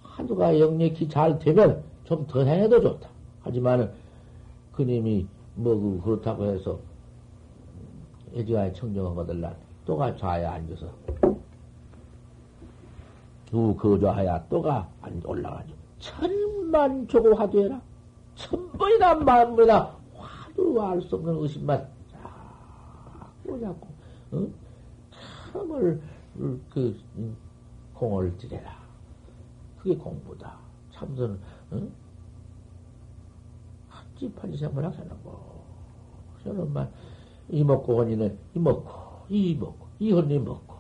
화두가 0.04 0.60
영력히 0.60 1.10
잘 1.10 1.38
되면 1.40 1.84
좀 2.06 2.26
더 2.28 2.44
행해도 2.44 2.82
좋다. 2.82 3.10
하지만은 3.42 3.92
그님이 4.74 5.26
뭐그 5.56 6.02
그렇다고 6.04 6.46
해서 6.46 6.80
애지가 8.36 8.74
청정한 8.74 9.16
것들 9.16 9.44
또가 9.86 10.16
좌에 10.16 10.46
앉아서 10.46 10.88
우 13.54 13.76
거좌하야 13.76 14.46
또가 14.50 14.88
안 15.02 15.22
올라가죠. 15.26 15.74
천만 16.00 17.08
조고 17.08 17.36
화두해라. 17.36 17.82
천 18.36 18.72
번이나 18.74 19.16
만 19.16 19.56
번이나 19.56 19.94
화두 20.52 20.82
알수 20.82 21.16
없는 21.16 21.36
의심만 21.38 21.88
자꾸 22.12 23.60
자꾸 23.60 23.88
어? 24.32 24.48
참을 25.52 26.02
그 26.70 26.98
공을 27.94 28.38
들여라. 28.38 28.82
그게 29.78 29.96
공부다. 29.96 30.58
참선 30.92 31.40
어? 31.72 31.88
합집하지 33.90 34.58
생각을 34.58 34.86
하는 34.86 35.24
거. 35.24 35.62
저런만 36.44 36.90
이먹고 37.50 38.00
언니는 38.00 38.38
이먹고 38.56 38.92
이먹고 39.30 39.88
이언니 40.00 40.40
먹고 40.40 40.76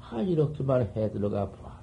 아, 0.00 0.20
이렇게만 0.20 0.82
해 0.96 1.10
들어가 1.10 1.48
봐. 1.50 1.78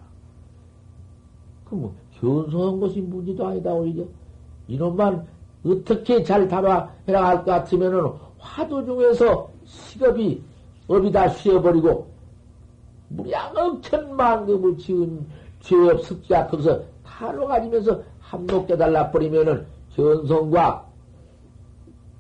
그뭐 1.65 1.95
견성한 2.19 2.79
것이 2.79 3.01
문제도 3.01 3.45
아니다 3.45 3.73
오히려 3.73 4.05
이놈만 4.67 5.27
어떻게 5.65 6.23
잘 6.23 6.49
해라 6.51 6.91
할것 7.07 7.45
같으면은 7.45 8.11
화두 8.37 8.85
중에서 8.85 9.49
식업이 9.65 10.41
업이 10.87 11.11
다 11.11 11.27
쉬어버리고 11.27 12.07
무량 13.09 13.55
억천만 13.55 14.45
급을 14.45 14.77
지은 14.77 15.25
죄업 15.59 16.03
습자 16.03 16.47
거기서 16.47 16.81
타로 17.03 17.47
가지면서 17.47 18.01
함록 18.19 18.67
깨달라 18.67 19.09
버리면은 19.11 19.65
견성과 19.95 20.85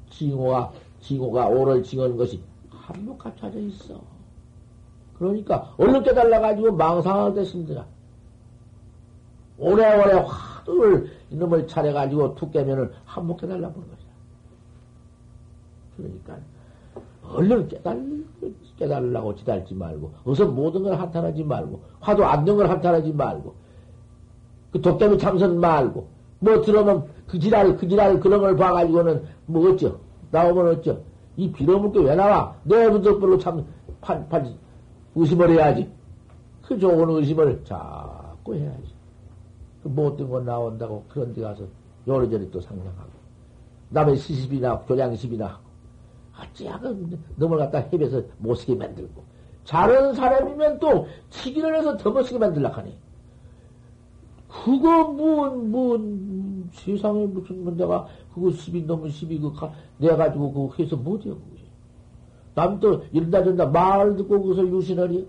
징호가 0.09 0.71
징호가 1.01 1.47
오를 1.47 1.83
징하는 1.83 2.17
것이 2.17 2.41
함록 2.69 3.17
갖춰져 3.17 3.59
있어. 3.59 3.95
그러니까 5.17 5.73
얼른 5.77 6.03
깨달아가지고 6.03 6.71
망상할 6.73 7.33
때 7.33 7.43
힘들어. 7.43 7.85
오래오래 9.57 10.13
화 10.13 10.56
두를 10.67 11.09
이놈을 11.31 11.65
차려가지고 11.67 12.35
툭 12.35 12.51
깨면은 12.51 12.91
한몫 13.05 13.39
깨달라 13.39 13.69
보는 13.69 13.87
거야. 13.87 13.97
그러니까 15.95 16.37
얼른 17.23 17.67
깨달, 17.69 18.23
깨달으려고 18.77 19.35
지달지 19.35 19.73
말고, 19.73 20.11
어서 20.25 20.45
모든 20.45 20.83
걸 20.83 20.93
한탄하지 20.99 21.43
말고, 21.43 21.81
화도 22.01 22.25
안 22.25 22.45
된 22.45 22.55
걸 22.57 22.69
한탄하지 22.69 23.11
말고, 23.13 23.53
그 24.71 24.81
도깨비 24.81 25.17
참선 25.17 25.59
말고, 25.59 26.07
뭐 26.39 26.61
들어오면 26.61 27.07
그 27.27 27.39
지랄, 27.39 27.75
그 27.77 27.87
지랄 27.87 28.19
그런 28.19 28.41
걸 28.41 28.55
봐가지고는 28.55 29.23
뭐 29.47 29.71
어쩌? 29.71 29.97
나오면 30.31 30.67
어쩌? 30.67 30.97
이 31.37 31.51
빌어먹게 31.51 31.99
왜 32.01 32.15
나와? 32.15 32.55
내부덕별로 32.63 33.37
참, 33.39 33.65
판, 34.01 34.27
판, 34.29 34.53
의심을 35.15 35.49
해야지. 35.51 35.89
그 36.61 36.77
좋은 36.77 37.09
의심을 37.09 37.63
자꾸 37.63 38.55
해야지. 38.55 38.96
그 39.87 40.01
못된 40.01 40.29
거 40.29 40.41
나온다고 40.41 41.05
그런 41.07 41.33
데 41.33 41.41
가서 41.41 41.63
요리저리 42.07 42.51
또 42.51 42.59
상상하고. 42.59 43.17
남의 43.89 44.17
시집이나 44.17 44.79
교량시집이나 44.79 45.47
하고. 45.47 45.67
어찌하건 46.39 47.17
넘을 47.37 47.57
갖다 47.57 47.79
헤매서 47.79 48.21
못쓰게 48.37 48.75
만들고. 48.75 49.23
잘하는 49.63 50.13
사람이면 50.13 50.79
또 50.79 51.07
치기를 51.29 51.77
해서 51.77 51.97
더 51.97 52.11
못쓰게 52.11 52.37
만들라 52.37 52.69
하니. 52.69 52.95
그거, 54.47 55.05
뭐, 55.09 55.49
뭐, 55.49 55.99
세상에 56.71 57.25
무슨, 57.27 57.63
뭐 57.63 57.73
내가, 57.73 58.07
그거 58.33 58.51
시비 58.51 58.83
넘은 58.83 59.09
시비, 59.09 59.39
그, 59.39 59.51
가, 59.53 59.73
내가지고 59.97 60.53
그거 60.53 60.73
해서 60.79 60.95
못해요, 60.95 61.35
그게. 61.35 61.63
남도 62.55 63.05
이런다 63.11 63.43
저런다 63.43 63.65
말을 63.67 64.15
듣고 64.15 64.41
그것을 64.41 64.71
유신하리. 64.71 65.27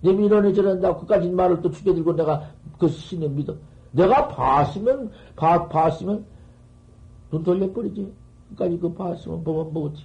내 0.00 0.12
민원에 0.12 0.52
저런다 0.52 0.96
그까지 0.96 1.28
말을 1.30 1.60
또 1.60 1.70
죽여들고 1.70 2.14
내가 2.14 2.50
그 2.78 2.88
신을 2.88 3.28
믿어. 3.30 3.54
내가 3.92 4.28
봤으면, 4.28 5.10
봐, 5.36 5.68
봤으면 5.68 6.24
눈 7.30 7.42
돌려버리지. 7.42 8.12
그까지 8.50 8.78
그 8.78 8.92
봤으면 8.92 9.42
보면 9.44 9.72
뭐지. 9.72 10.04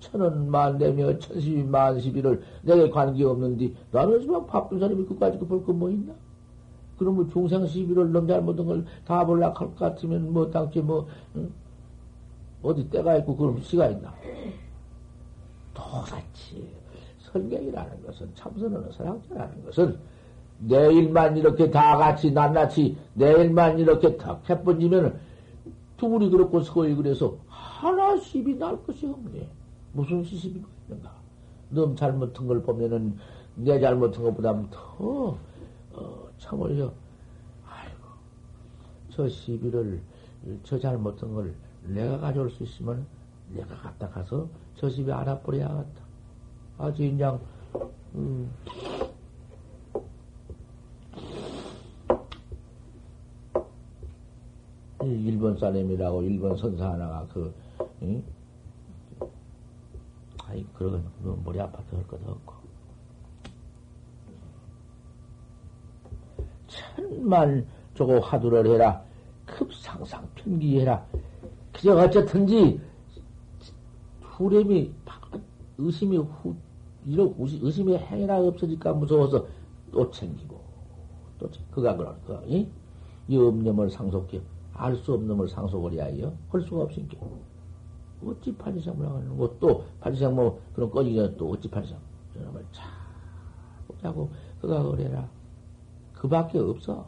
천원 0.00 0.50
만대며 0.50 1.18
천십이 1.18 1.62
만십이를 1.64 2.42
내게 2.62 2.88
관계없는데 2.88 3.74
나는 3.92 4.20
지금 4.20 4.46
바쁜 4.46 4.78
사람이 4.80 5.04
그까지 5.04 5.38
그 5.38 5.46
볼 5.46 5.62
거 5.64 5.72
뭐 5.74 5.90
있나? 5.90 6.14
그러면 6.98 7.28
중생 7.30 7.66
시비를 7.66 8.10
놈 8.10 8.26
잘못한 8.26 8.64
걸다 8.66 9.24
볼라 9.26 9.48
할것 9.48 9.76
같으면 9.76 10.32
뭐 10.32 10.50
당시 10.50 10.80
뭐 10.80 11.06
응? 11.36 11.52
어디 12.62 12.88
때가 12.88 13.16
있고 13.18 13.36
그럼 13.36 13.60
시가 13.60 13.88
있나? 13.88 14.14
똑같이 15.74 16.66
설경이라는 17.32 18.06
것은 18.06 18.30
참선하는 18.34 18.92
사랑자라는 18.92 19.64
것은 19.66 19.98
내일만 20.60 21.36
이렇게 21.36 21.70
다 21.70 21.96
같이 21.96 22.30
낱낱이 22.32 22.96
내일만 23.14 23.78
이렇게 23.78 24.16
탁 24.16 24.48
해번지면은 24.48 25.14
두불이 25.96 26.30
그렇고 26.30 26.60
서이 26.60 26.94
그래서 26.94 27.36
하나씩이 27.48 28.56
날 28.56 28.82
것이 28.84 29.06
없네. 29.06 29.48
무슨 29.92 30.22
시집이 30.22 30.62
있는가? 30.88 31.12
너 31.70 31.94
잘못한 31.94 32.46
걸 32.46 32.62
보면은 32.62 33.16
내 33.54 33.78
잘못한 33.80 34.22
것보다 34.24 34.54
더 34.70 35.36
어, 35.92 36.28
참으려 36.38 36.92
아이고 37.66 38.04
저 39.10 39.28
시비를 39.28 40.00
저 40.62 40.78
잘못한 40.78 41.34
걸 41.34 41.54
내가 41.86 42.18
가져올 42.18 42.50
수 42.50 42.62
있으면 42.62 43.06
내가 43.54 43.74
갖다 43.76 44.08
가서 44.08 44.48
저 44.76 44.88
집에 44.88 45.12
알아버려야겠다. 45.12 46.10
아주 46.78 47.02
그냥, 47.02 47.38
음, 48.14 48.50
일본 55.02 55.56
사람이라고 55.56 56.22
일본 56.22 56.56
선사 56.56 56.92
하나가 56.92 57.26
그, 57.32 57.52
응? 58.02 58.22
아이, 60.44 60.64
그러건, 60.74 61.04
그 61.22 61.40
머리 61.44 61.60
아파서 61.60 61.96
할 61.96 62.06
것도 62.06 62.30
없고. 62.30 62.54
천만 66.66 67.66
저거 67.94 68.18
화두를 68.18 68.66
해라. 68.66 69.02
급상상 69.46 70.28
편기해라. 70.34 71.04
그저 71.72 71.96
어쨌든지 71.96 72.80
후렴이 74.22 74.92
의심이 75.78 76.16
후, 76.18 76.54
이런 77.06 77.34
의심의 77.38 77.98
행위나 77.98 78.38
없어질까 78.38 78.92
무서워서 78.92 79.46
또 79.90 80.10
챙기고, 80.10 80.60
또, 81.38 81.50
챙, 81.50 81.64
그가 81.70 81.96
그러니까, 81.96 82.42
이? 82.46 82.68
이 83.28 83.36
없념을 83.36 83.90
상속해, 83.90 84.40
알 84.80 84.96
수 84.96 85.12
없는 85.12 85.36
걸 85.36 85.48
상속을 85.48 85.92
해야 85.92 86.04
할 86.04 86.60
수가 86.62 86.84
없으니까. 86.84 87.26
어찌 88.26 88.54
판지생물 88.54 89.06
하는 89.06 89.36
거, 89.36 89.50
또, 89.60 89.84
판지생 90.00 90.34
뭐, 90.34 90.60
그런 90.74 90.90
꺼지기 90.90 91.16
전에 91.16 91.36
또 91.36 91.50
어찌 91.50 91.68
판지생, 91.68 91.98
저놈을 92.34 92.64
차, 92.72 92.84
보자고, 93.86 94.30
그가 94.60 94.82
그래라. 94.82 95.28
그 96.14 96.28
밖에 96.28 96.58
없어. 96.58 97.06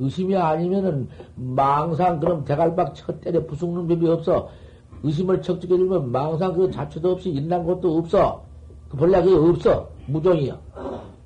의심이 0.00 0.36
아니면은, 0.36 1.08
망상, 1.36 2.18
그럼 2.20 2.44
대갈박 2.44 2.94
첫 2.94 3.20
때려 3.20 3.44
부수는 3.46 3.86
법이 3.86 4.08
없어. 4.08 4.48
의심을 5.02 5.42
척척해 5.42 5.76
주면 5.76 6.10
망상 6.10 6.54
그 6.54 6.70
자체도 6.70 7.12
없이 7.12 7.30
일난 7.30 7.64
것도 7.64 7.98
없어. 7.98 8.44
그 8.88 8.96
본래 8.96 9.22
그게 9.22 9.36
없어. 9.36 9.88
무종이야. 10.06 10.58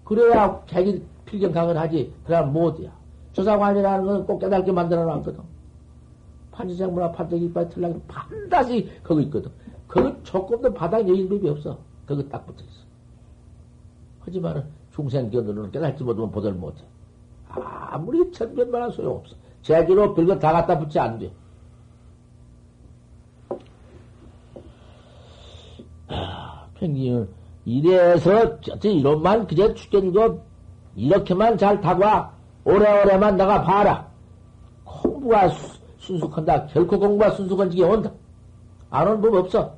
그래야 0.05 0.63
자기 0.67 1.03
필경 1.25 1.53
강을 1.53 1.79
하지. 1.79 2.13
그럼 2.25 2.53
못이야. 2.53 3.02
조사관이라는 3.33 4.07
건꼭 4.07 4.41
깨닫게 4.41 4.73
만들어 4.73 5.05
놨거든. 5.05 5.41
판지생문화 6.53 7.13
판때기 7.13 7.47
이빨 7.47 7.69
틀라기 7.69 8.01
반드시 8.07 8.91
거기 9.03 9.23
있거든. 9.25 9.51
그거 9.87 10.15
조금도 10.23 10.73
바닥 10.75 11.09
여인 11.09 11.29
법이 11.29 11.49
없어. 11.49 11.79
거기 12.07 12.29
딱 12.29 12.47
붙어 12.47 12.63
있어. 12.65 12.83
하지만은 14.21 14.65
중생 14.95 15.31
견으로는 15.31 15.71
깨닫지 15.71 16.05
못하면 16.05 16.31
보들 16.31 16.53
못해. 16.53 16.83
아무리 17.49 18.31
천변만한 18.31 18.91
소용없어. 18.91 19.35
제기로 19.63 20.15
별거 20.15 20.39
다 20.39 20.53
갖다 20.53 20.79
붙지 20.79 20.99
안 20.99 21.19
돼. 21.19 21.33
아, 26.09 26.67
평균 26.75 27.29
이래서 27.65 28.59
이런만 28.83 29.47
그저 29.47 29.73
죽견도 29.73 30.43
이렇게만 30.97 31.57
잘 31.57 31.81
타고 31.81 32.05
오래오래만 32.65 33.37
나가 33.37 33.63
봐라. 33.63 34.09
공부가 34.85 35.49
수, 35.49 35.79
순숙한다. 35.99 36.67
결코 36.67 36.99
공부가 36.99 37.31
순숙한 37.31 37.71
지게 37.71 37.85
온다. 37.85 38.11
안 38.91 39.09
오는 39.09 39.21
법 39.21 39.35
없어. 39.35 39.75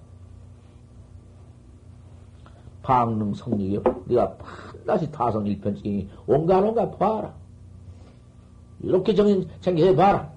방능 2.83 3.33
성력이 3.33 3.81
네가 4.07 4.37
반드시 4.37 5.11
타성 5.11 5.47
일편지경이 5.47 6.09
온갖 6.27 6.61
온갖 6.61 6.99
봐라. 6.99 7.33
이렇게 8.81 9.15
정신 9.15 9.49
챙겨 9.61 9.95
봐라. 9.95 10.31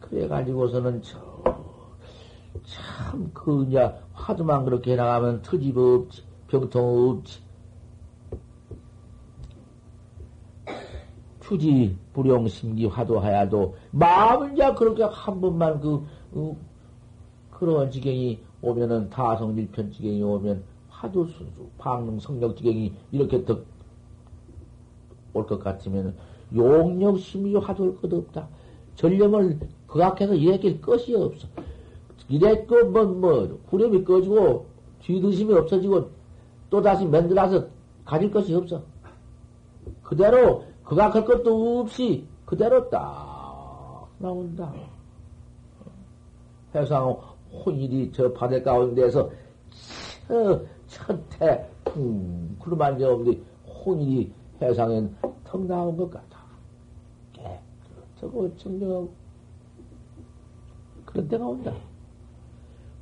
그래가지고서는 0.00 1.02
저, 1.02 1.18
참, 2.64 3.30
그, 3.34 3.64
이제, 3.64 3.92
화두만 4.12 4.64
그렇게 4.64 4.92
해나가면 4.92 5.42
터집 5.42 5.76
없지, 5.76 6.22
병통 6.46 7.10
없지. 7.10 7.45
휴지, 11.46 11.96
불용, 12.12 12.48
심기, 12.48 12.86
화두하야도, 12.86 13.74
마음을 13.92 14.52
이제 14.52 14.72
그렇게 14.74 15.04
한 15.04 15.40
번만 15.40 15.80
그, 15.80 16.04
그 16.32 16.56
그런 17.50 17.90
지경이 17.90 18.40
오면은, 18.62 19.08
다성일편 19.10 19.92
지경이 19.92 20.22
오면, 20.22 20.62
화두 20.88 21.26
순수, 21.26 21.68
방능, 21.78 22.18
성력 22.18 22.56
지경이 22.56 22.92
이렇게 23.12 23.44
더 23.44 23.58
올 25.34 25.46
것 25.46 25.58
같으면, 25.62 26.14
용력, 26.54 27.18
심리, 27.18 27.54
화두할 27.54 27.94
것 27.96 28.12
없다. 28.12 28.48
전념을 28.96 29.58
그악해서 29.86 30.34
이래낄 30.34 30.80
것이 30.80 31.14
없어. 31.14 31.46
이래껏 32.28 32.88
뭐, 32.90 33.04
뭐, 33.04 33.58
후렴이 33.68 34.02
꺼지고, 34.04 34.66
뒤드심이 35.02 35.52
없어지고, 35.52 36.10
또 36.70 36.82
다시 36.82 37.04
만들어서 37.04 37.66
가질 38.04 38.30
것이 38.30 38.54
없어. 38.54 38.82
그대로 40.02 40.64
그각할 40.86 41.24
것도 41.24 41.80
없이 41.80 42.26
그대로 42.44 42.88
딱 42.88 44.08
나온다. 44.18 44.72
해상 46.74 47.16
혼일이 47.52 48.10
저 48.12 48.32
바다 48.32 48.62
가운데서 48.62 49.30
첫해 50.86 51.66
풍 51.84 52.56
그러만 52.60 52.98
저없는데 52.98 53.40
혼일이 53.84 54.32
해상엔 54.62 55.14
턱 55.44 55.62
나온 55.66 55.96
것 55.96 56.10
같아. 56.10 56.36
저거 58.20 58.48
청정 58.56 59.08
그런 61.04 61.28
때가 61.28 61.46
온다. 61.46 61.72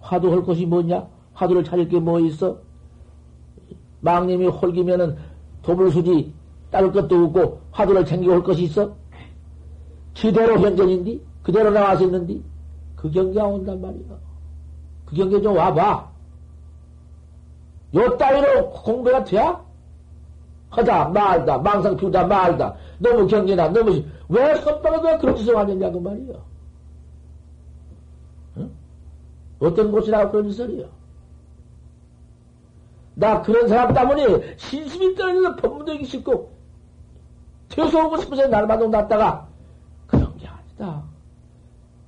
화두 0.00 0.30
할 0.32 0.42
것이 0.42 0.66
뭐냐? 0.66 1.06
화두를 1.34 1.62
찾을 1.64 1.88
게 1.88 1.98
뭐 2.00 2.18
있어? 2.20 2.58
망님이 4.00 4.48
홀기면은 4.48 5.16
도불수지 5.62 6.32
따를 6.74 6.90
것도 6.90 7.26
없고 7.26 7.60
화두를 7.70 8.04
챙기고 8.04 8.32
올 8.32 8.42
것이 8.42 8.64
있어? 8.64 8.92
지대로 10.12 10.58
현전인디? 10.58 11.22
그대로 11.44 11.70
나와서 11.70 12.04
있는디? 12.04 12.42
그 12.96 13.08
경계가 13.12 13.46
온단 13.46 13.80
말이야. 13.80 14.18
그 15.06 15.14
경계 15.14 15.40
좀 15.40 15.56
와봐. 15.56 16.10
요 17.94 18.16
따위로 18.16 18.70
공부가 18.70 19.22
돼야? 19.22 19.62
하다, 20.70 21.10
말다, 21.10 21.58
망상 21.58 21.96
피우다, 21.96 22.26
말다. 22.26 22.74
너무 22.98 23.28
경계나, 23.28 23.68
너무, 23.68 24.02
왜 24.28 24.56
선방에도 24.56 25.18
그런 25.18 25.36
짓을 25.36 25.56
하느냐, 25.56 25.92
그 25.92 25.98
말이야. 25.98 26.34
응? 28.56 28.70
어떤 29.60 29.92
곳이라고 29.92 30.32
그런 30.32 30.50
짓을이야. 30.50 30.86
나 33.14 33.42
그런 33.42 33.68
사람 33.68 33.94
때문에 33.94 34.56
신심이 34.56 35.14
떨어져서 35.14 35.54
법문되기 35.54 36.04
싫고, 36.06 36.53
퇴소하고 37.74 38.16
싶어서 38.18 38.46
날마다 38.46 38.86
났다가 38.86 39.48
그런 40.06 40.36
게 40.36 40.46
아니다. 40.46 41.02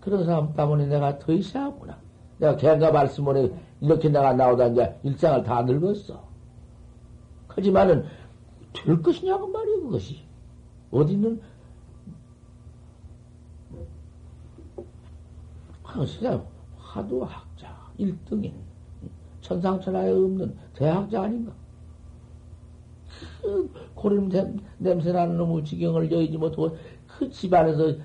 그런 0.00 0.24
사람 0.24 0.54
때문에 0.54 0.86
내가 0.86 1.18
더 1.18 1.32
이상하구나. 1.32 1.98
내가 2.38 2.56
개가 2.56 2.92
말씀을 2.92 3.52
이렇게 3.80 4.08
내가 4.08 4.32
나오다 4.32 4.68
이제 4.68 4.98
일상을 5.02 5.42
다 5.42 5.62
늙었어. 5.62 6.24
하지만은 7.48 8.06
될 8.72 9.02
것이냐고 9.02 9.48
말이야 9.48 9.76
그것이. 9.82 10.24
어디는 10.92 11.40
황시장 15.82 16.46
화두 16.78 17.24
학자 17.24 17.74
1등인 17.98 18.52
천상천하에 19.40 20.10
없는 20.12 20.56
대학자 20.74 21.22
아닌가? 21.22 21.52
그 23.42 23.70
고름 23.94 24.28
냄새 24.78 25.12
나는 25.12 25.36
놈의 25.36 25.64
지경을 25.64 26.10
여의지 26.10 26.36
못하고 26.36 26.76
그 27.06 27.30
집안에서 27.30 27.98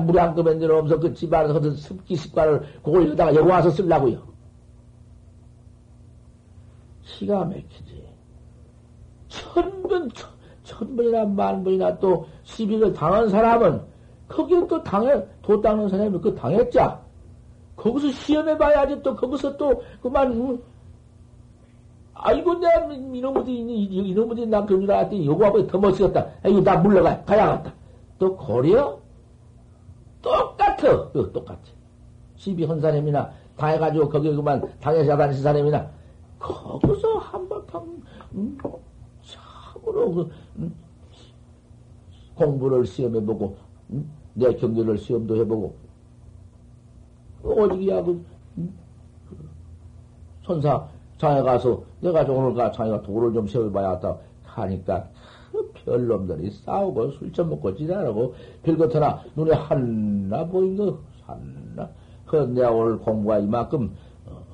물이 0.00 0.18
한 0.18 0.34
컵에 0.34 0.54
내려오면서 0.54 0.98
그 0.98 1.12
집안에서 1.12 1.54
하던 1.54 1.74
습기 1.74 2.16
습관을 2.16 2.62
그걸 2.82 3.06
여기다가 3.06 3.34
여기 3.34 3.48
와서 3.48 3.70
쓰려고요. 3.70 4.26
기가 7.02 7.44
막히지. 7.44 8.06
천 9.28 9.82
번, 9.82 10.10
천, 10.10 10.30
천 10.62 10.96
번이나 10.96 11.24
만 11.24 11.62
번이나 11.64 11.98
또 11.98 12.26
시비를 12.42 12.92
당한 12.92 13.28
사람은 13.28 13.82
거기에 14.28 14.66
또 14.66 14.82
당해, 14.82 15.24
도 15.42 15.60
닦는 15.60 15.88
사람이 15.88 16.18
그 16.20 16.34
당했자. 16.34 17.00
거기서 17.76 18.10
시험해봐야지 18.10 19.02
또 19.02 19.14
거기서 19.14 19.56
또 19.56 19.82
그만 20.02 20.60
아이고, 22.20 22.54
내가 22.54 22.92
이놈들이, 22.92 23.84
이놈들이 23.84 24.46
나 24.46 24.64
병줄 24.66 24.90
알았더니 24.90 25.28
앞에 25.28 25.66
더 25.66 25.78
멋있었다. 25.78 26.26
아이고, 26.42 26.60
나 26.62 26.76
물러가, 26.76 27.22
가야겠다. 27.24 27.72
또 28.18 28.36
고려? 28.36 28.98
똑같아. 30.20 31.12
똑같아. 31.12 31.58
시비 32.36 32.64
한 32.64 32.80
사람이나, 32.80 33.30
당해가지고 33.56 34.08
거기 34.08 34.34
그만 34.34 34.60
당해서 34.80 35.16
다니신 35.16 35.42
사람이나, 35.42 35.90
거기서 36.38 37.18
한바탕, 37.18 38.02
음, 38.34 38.58
참으로 39.22 40.12
그, 40.12 40.30
음, 40.56 40.74
공부를 42.34 42.84
시험해보고, 42.84 43.56
음, 43.90 44.10
내 44.34 44.52
경제를 44.54 44.98
시험도 44.98 45.36
해보고, 45.36 45.74
오직이야, 47.42 48.02
그, 48.02 48.24
음, 48.58 48.78
그 49.28 49.48
손사, 50.42 50.88
장에 51.18 51.42
가서 51.42 51.82
내가 52.00 52.22
오늘 52.22 52.54
가 52.54 52.70
장에가 52.72 53.02
도를 53.02 53.32
좀 53.32 53.46
세워봐야겠다 53.46 54.16
하니까 54.44 55.08
그 55.52 55.72
별놈들이 55.84 56.50
싸우고 56.50 57.12
술좀 57.12 57.50
먹고 57.50 57.74
지나라고 57.74 58.34
별것 58.62 58.94
하나 58.94 59.22
눈에 59.34 59.52
하나 59.54 60.46
보인 60.46 60.76
거 60.76 60.98
하나. 61.26 61.90
그 62.26 62.36
내가 62.36 62.70
오늘 62.70 62.98
공부가 62.98 63.38
이만큼 63.38 63.94
어, 64.26 64.44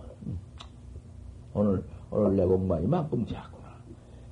오늘 1.54 1.84
오늘 2.10 2.36
내 2.36 2.44
공부가 2.44 2.80
이만큼 2.80 3.24
되었구나. 3.26 3.68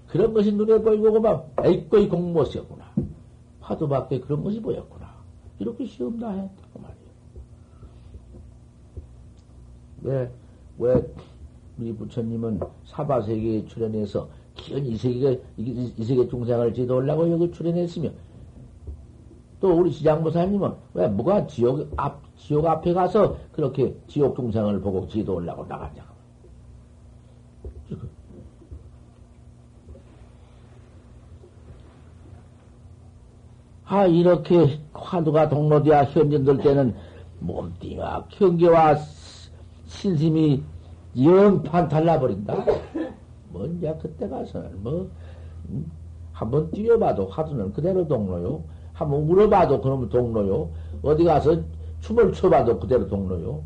그런 0.09 0.33
것이 0.33 0.53
눈에 0.53 0.80
보이고 0.80 1.12
그만 1.12 1.43
에이꺼이 1.62 2.09
공부 2.09 2.41
못했구나. 2.41 2.85
파도 3.61 3.89
밖에 3.89 4.20
그런 4.20 4.43
것이 4.43 4.61
보였구나. 4.61 5.12
이렇게 5.59 5.87
시험 5.87 6.18
다 6.18 6.30
했다고 6.30 6.80
말이야 6.80 6.97
왜 10.03 10.33
왜, 10.78 11.14
우리 11.79 11.95
부처님은 11.95 12.61
사바세계에 12.85 13.66
출연해서 13.66 14.29
기은 14.55 14.87
이 14.87 14.97
세계, 14.97 15.41
이, 15.57 15.93
이 15.97 16.05
세계 16.05 16.29
중생을 16.29 16.75
지도하려고 16.75 17.31
여기 17.31 17.51
출연했으며, 17.51 18.11
또 19.61 19.79
우리 19.79 19.91
시장보사님은 19.91 20.73
왜 20.95 21.09
뭐가 21.09 21.47
지옥 21.47 21.91
앞, 21.97 22.20
지옥 22.37 22.66
앞에 22.66 22.93
가서 22.93 23.37
그렇게 23.53 23.97
지옥 24.09 24.37
중생을 24.37 24.81
보고 24.81 25.07
지도하려고 25.07 25.64
나갔냐. 25.66 26.12
아, 33.85 34.07
이렇게 34.07 34.81
화두가 34.95 35.51
동로되어 35.51 36.05
현전될 36.05 36.59
때는 36.59 36.95
몸뚱이와 37.41 38.27
경계와 38.31 38.97
신심이 39.87 40.62
영판 41.20 41.88
달라버린다. 41.88 42.64
뭔지 43.50 43.92
그때 44.00 44.28
가서는 44.28 44.82
뭐, 44.82 45.10
음, 45.68 45.90
한번 46.32 46.70
뛰어봐도 46.70 47.26
화두는 47.26 47.72
그대로 47.72 48.06
동로요. 48.06 48.62
한번 48.92 49.26
물어봐도 49.26 49.80
그러면 49.80 50.08
동로요. 50.08 50.70
어디 51.02 51.24
가서 51.24 51.56
춤을 52.00 52.32
춰봐도 52.32 52.78
그대로 52.78 53.06
동로요. 53.06 53.62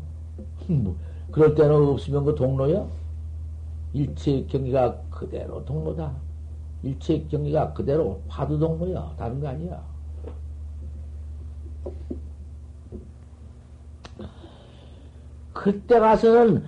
뭐, 0.67 0.95
그럴 1.31 1.55
때는 1.55 1.73
없으면 1.73 2.25
그 2.25 2.35
동로야? 2.35 2.85
일체 3.93 4.45
경기가 4.47 4.97
그대로 5.09 5.63
동로다. 5.65 6.11
일체 6.83 7.23
경기가 7.29 7.73
그대로 7.73 8.21
화두 8.27 8.59
동로야. 8.59 9.13
다른 9.17 9.39
거 9.39 9.47
아니야. 9.47 9.81
그때 15.53 15.99
가서는 15.99 16.63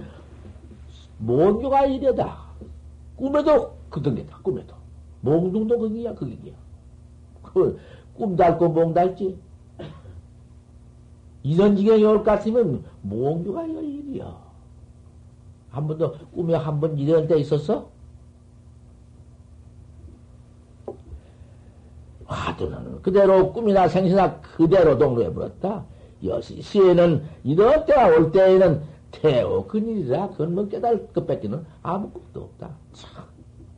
몽교가 1.19 1.85
이래다. 1.85 2.37
꿈에도 3.15 3.75
그던 3.89 4.15
게다, 4.15 4.37
꿈에도. 4.41 4.73
몽둥도 5.21 5.77
그기야, 5.79 6.13
그기야. 6.15 6.53
그, 7.43 7.77
꿈 8.15 8.35
닳고 8.35 8.69
몽 8.69 8.93
닳지. 8.93 9.37
이런 11.43 11.75
지경이 11.75 12.03
올것 12.03 12.25
같으면 12.25 12.83
몽교가 13.01 13.61
열 13.73 13.83
일이야. 13.83 14.37
한 15.71 15.87
번도 15.87 16.15
꿈에 16.33 16.55
한 16.55 16.79
번 16.79 16.97
이런 16.97 17.27
때 17.27 17.37
있었어? 17.37 17.89
화두는 22.25 23.01
그대로 23.01 23.51
꿈이나 23.53 23.87
생시나 23.87 24.39
그대로 24.41 24.97
동로해 24.97 25.33
버렸다. 25.33 25.83
여시시에는 26.23 27.23
이런 27.43 27.85
때가 27.85 28.07
올 28.09 28.31
때에는 28.31 28.81
태오 29.11 29.65
근일이라 29.67 30.29
그건 30.29 30.55
뭐 30.55 30.67
깨달을 30.67 31.07
것 31.07 31.25
뺏기는 31.25 31.65
아무것도 31.81 32.41
없다. 32.41 32.69
참 32.93 33.23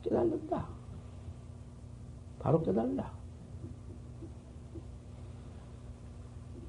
깨달는다. 0.03 0.65
바로 2.39 2.61
깨달라. 2.61 3.11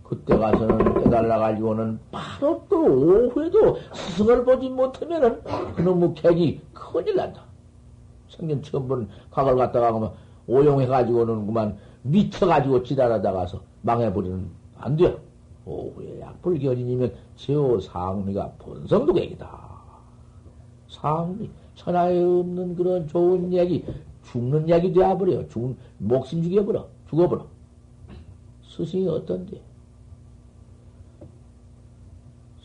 그때 0.03 0.37
가서는 0.37 1.05
깨달아가지고는 1.05 1.99
바로 2.11 2.63
또 2.69 2.83
오후에도 2.85 3.79
스승을 3.95 4.45
보지 4.45 4.69
못하면은 4.69 5.43
그놈의 5.75 6.15
객이 6.15 6.61
큰일 6.75 7.17
난다. 7.17 7.45
생전 8.29 8.63
처음 8.63 8.89
본 8.89 9.09
과거를 9.31 9.57
갖다가 9.57 9.93
그만 9.93 10.11
오용해가지고는 10.47 11.47
그만 11.47 11.79
미쳐가지고 12.03 12.83
지랄하다가서 12.83 13.61
망해버리는 13.83 14.51
안 14.79 14.97
돼. 14.97 15.17
오후에 15.65 16.21
약불 16.21 16.59
견인이면 16.59 17.15
제호 17.37 17.81
상미가 17.81 18.53
본성도객이다. 18.59 19.73
상미, 20.89 21.51
천하에 21.75 22.23
없는 22.23 22.77
그런 22.77 23.09
좋은 23.09 23.53
얘기, 23.53 23.85
죽는 24.25 24.69
얘기 24.69 24.93
되어버려. 24.93 25.49
죽, 25.49 25.77
목숨 25.99 26.43
죽여버려. 26.43 26.87
죽어버려. 27.09 27.47
스승이 28.69 29.09
어떤데? 29.09 29.61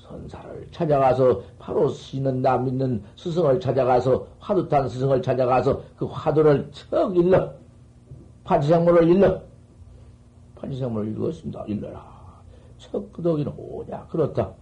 선사를 0.07 0.67
찾아가서 0.71 1.41
바로 1.59 1.89
신은 1.89 2.41
나 2.41 2.57
믿는 2.57 3.03
스승을 3.17 3.59
찾아가서 3.59 4.25
화두탄 4.39 4.87
스승을 4.87 5.21
찾아가서 5.21 5.81
그 5.97 6.05
화두를 6.05 6.69
척 6.71 7.15
일러 7.17 7.51
판치생물을 8.45 9.09
일러 9.09 9.41
판치생물을 10.55 11.11
읽었습니다. 11.11 11.65
일러라. 11.67 12.16
척그덕이는 12.77 13.53
오냐. 13.57 14.07
그렇다. 14.07 14.53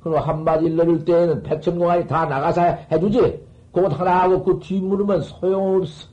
그럼 0.00 0.22
한마디 0.22 0.66
일러줄 0.66 1.04
때에는 1.04 1.42
백천공안이 1.42 2.06
다 2.06 2.26
나가서 2.26 2.62
해주지. 2.90 3.46
그것 3.72 3.88
하나 3.98 4.22
하고 4.22 4.42
그 4.42 4.58
뒷물으면 4.60 5.22
소용없어. 5.22 6.08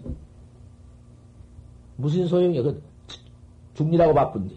무슨 1.97 2.27
소용이야. 2.27 2.63
그 2.63 2.81
죽니라고 3.73 4.13
바쁜데. 4.13 4.55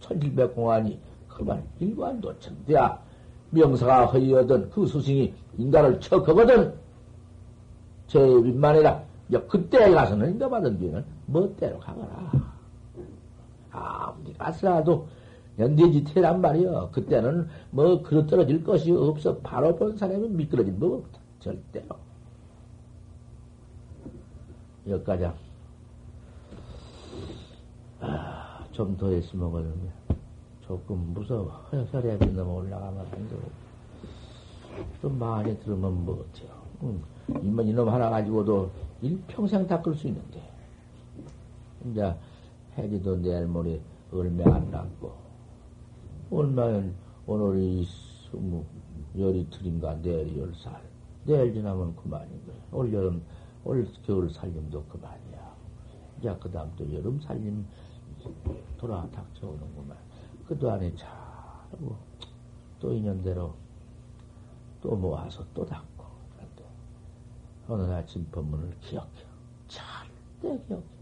천칠백공안이 0.00 0.98
그만 1.28 1.64
일관도 1.80 2.38
천대야 2.38 3.02
명사가 3.50 4.06
허이하던 4.06 4.70
그 4.70 4.86
스승이 4.86 5.32
인간을 5.58 6.00
척하거든. 6.00 6.74
제 8.06 8.20
윗만이라 8.20 9.02
그때 9.48 9.90
가서는 9.90 10.32
인가 10.32 10.48
받은 10.48 10.78
뒤에는 10.78 11.04
멋대로 11.26 11.78
가거라. 11.78 12.30
아무리 13.70 14.34
가서라도 14.34 15.06
연대지태란 15.58 16.40
말이여. 16.40 16.90
그때는 16.92 17.48
뭐 17.70 18.02
그릇 18.02 18.26
떨어질 18.26 18.64
것이 18.64 18.90
없어. 18.90 19.38
바로 19.38 19.74
본 19.76 19.96
사람은 19.96 20.36
미끄러진 20.36 20.78
법 20.78 20.92
없다. 20.94 21.20
절대로. 21.40 21.96
여기까지. 24.86 25.30
아, 28.00 28.64
좀 28.72 28.96
더 28.96 29.08
했으면 29.08 29.50
거든요. 29.50 29.90
조금 30.66 31.12
무서워. 31.14 31.50
혈혈이 31.90 32.32
너무 32.34 32.56
올라가면 32.56 33.00
안 33.00 33.28
되고. 33.28 33.42
좀 35.00 35.18
많이 35.18 35.58
들으면 35.60 36.04
뭐 36.04 36.14
어때요. 36.28 36.50
음, 36.82 37.02
이만 37.42 37.66
이놈 37.66 37.88
하나 37.88 38.10
가지고도 38.10 38.70
일평생 39.02 39.66
닦을 39.66 39.94
수 39.94 40.08
있는데. 40.08 40.42
이제 41.86 42.14
해리도 42.76 43.16
내일 43.22 43.46
모레 43.46 43.80
얼마 44.12 44.56
안 44.56 44.70
남고. 44.70 45.23
얼마연 46.34 46.92
오늘이 47.26 47.86
스무 48.28 48.64
열이틀인가 49.16 50.02
내일 50.02 50.36
열 50.36 50.52
살. 50.54 50.82
내일 51.24 51.54
지나면 51.54 51.94
그만인 51.94 52.44
거야. 52.44 52.56
올 52.72 52.92
여름, 52.92 53.22
올 53.62 53.86
겨울 54.02 54.28
살림도 54.28 54.84
그만이야. 54.86 55.54
이제 56.18 56.36
그 56.40 56.50
다음 56.50 56.72
또 56.76 56.92
여름 56.92 57.20
살림 57.20 57.64
돌아 58.76 59.08
닥쳐오는구만. 59.12 59.96
그도 60.48 60.72
안에 60.72 60.92
잘하고 60.96 61.96
또 62.80 62.92
인연대로 62.92 63.54
또 64.82 64.96
모아서 64.96 65.44
또 65.54 65.64
닦고. 65.64 66.04
그런데 66.34 66.64
어느 67.68 67.82
날 67.82 68.04
진법문을 68.08 68.76
기억해. 68.80 69.08
절대 69.68 70.64
기억해. 70.66 70.93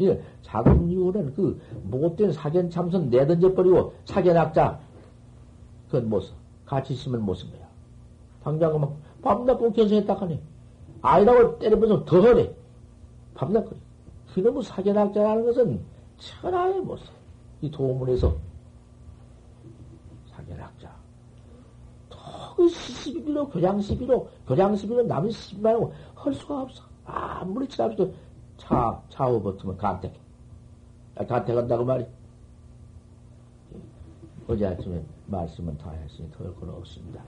예, 0.00 0.22
작은 0.42 0.88
이유는 0.88 1.34
그 1.34 1.60
못된 1.84 2.32
사견 2.32 2.70
참선 2.70 3.10
내던져버리고 3.10 3.94
사견학자, 4.04 4.80
그건 5.86 6.08
못 6.08 6.20
써. 6.20 6.34
같이 6.66 6.92
있으면 6.92 7.22
못 7.22 7.34
쓴 7.34 7.50
거야. 7.50 7.68
당장 8.44 8.80
막 8.80 8.96
밤낮 9.22 9.56
꽁켜서 9.58 9.96
하네. 10.14 10.40
아이라고 11.02 11.58
때려보면 11.58 12.04
더 12.04 12.20
하네. 12.20 12.54
밤낮 13.34 13.64
그래. 13.64 13.76
그놈의 14.34 14.62
사견학자라는 14.62 15.44
것은 15.44 15.80
못 16.84 16.96
써. 16.98 17.12
이 17.62 17.70
도문에서 17.70 18.36
사견학자. 20.30 20.94
더 22.08 22.68
시비로, 22.68 23.48
교장시비로, 23.48 24.28
교장시비로 24.46 25.02
남의 25.04 25.32
시비 25.32 25.60
말고 25.60 25.92
할 26.14 26.34
수가 26.34 26.62
없어. 26.62 26.84
아무리 27.04 27.66
치랍시도 27.66 28.12
차, 28.60 29.02
차후 29.08 29.42
버티면 29.42 29.76
간택. 29.78 30.12
간택한다고 31.16 31.82
아, 31.82 31.86
말이. 31.86 32.06
어제 34.46 34.66
아침에 34.66 35.02
말씀은 35.26 35.78
다 35.78 35.90
했으니 35.90 36.30
더할 36.32 36.54
건 36.56 36.70
없습니다. 36.70 37.22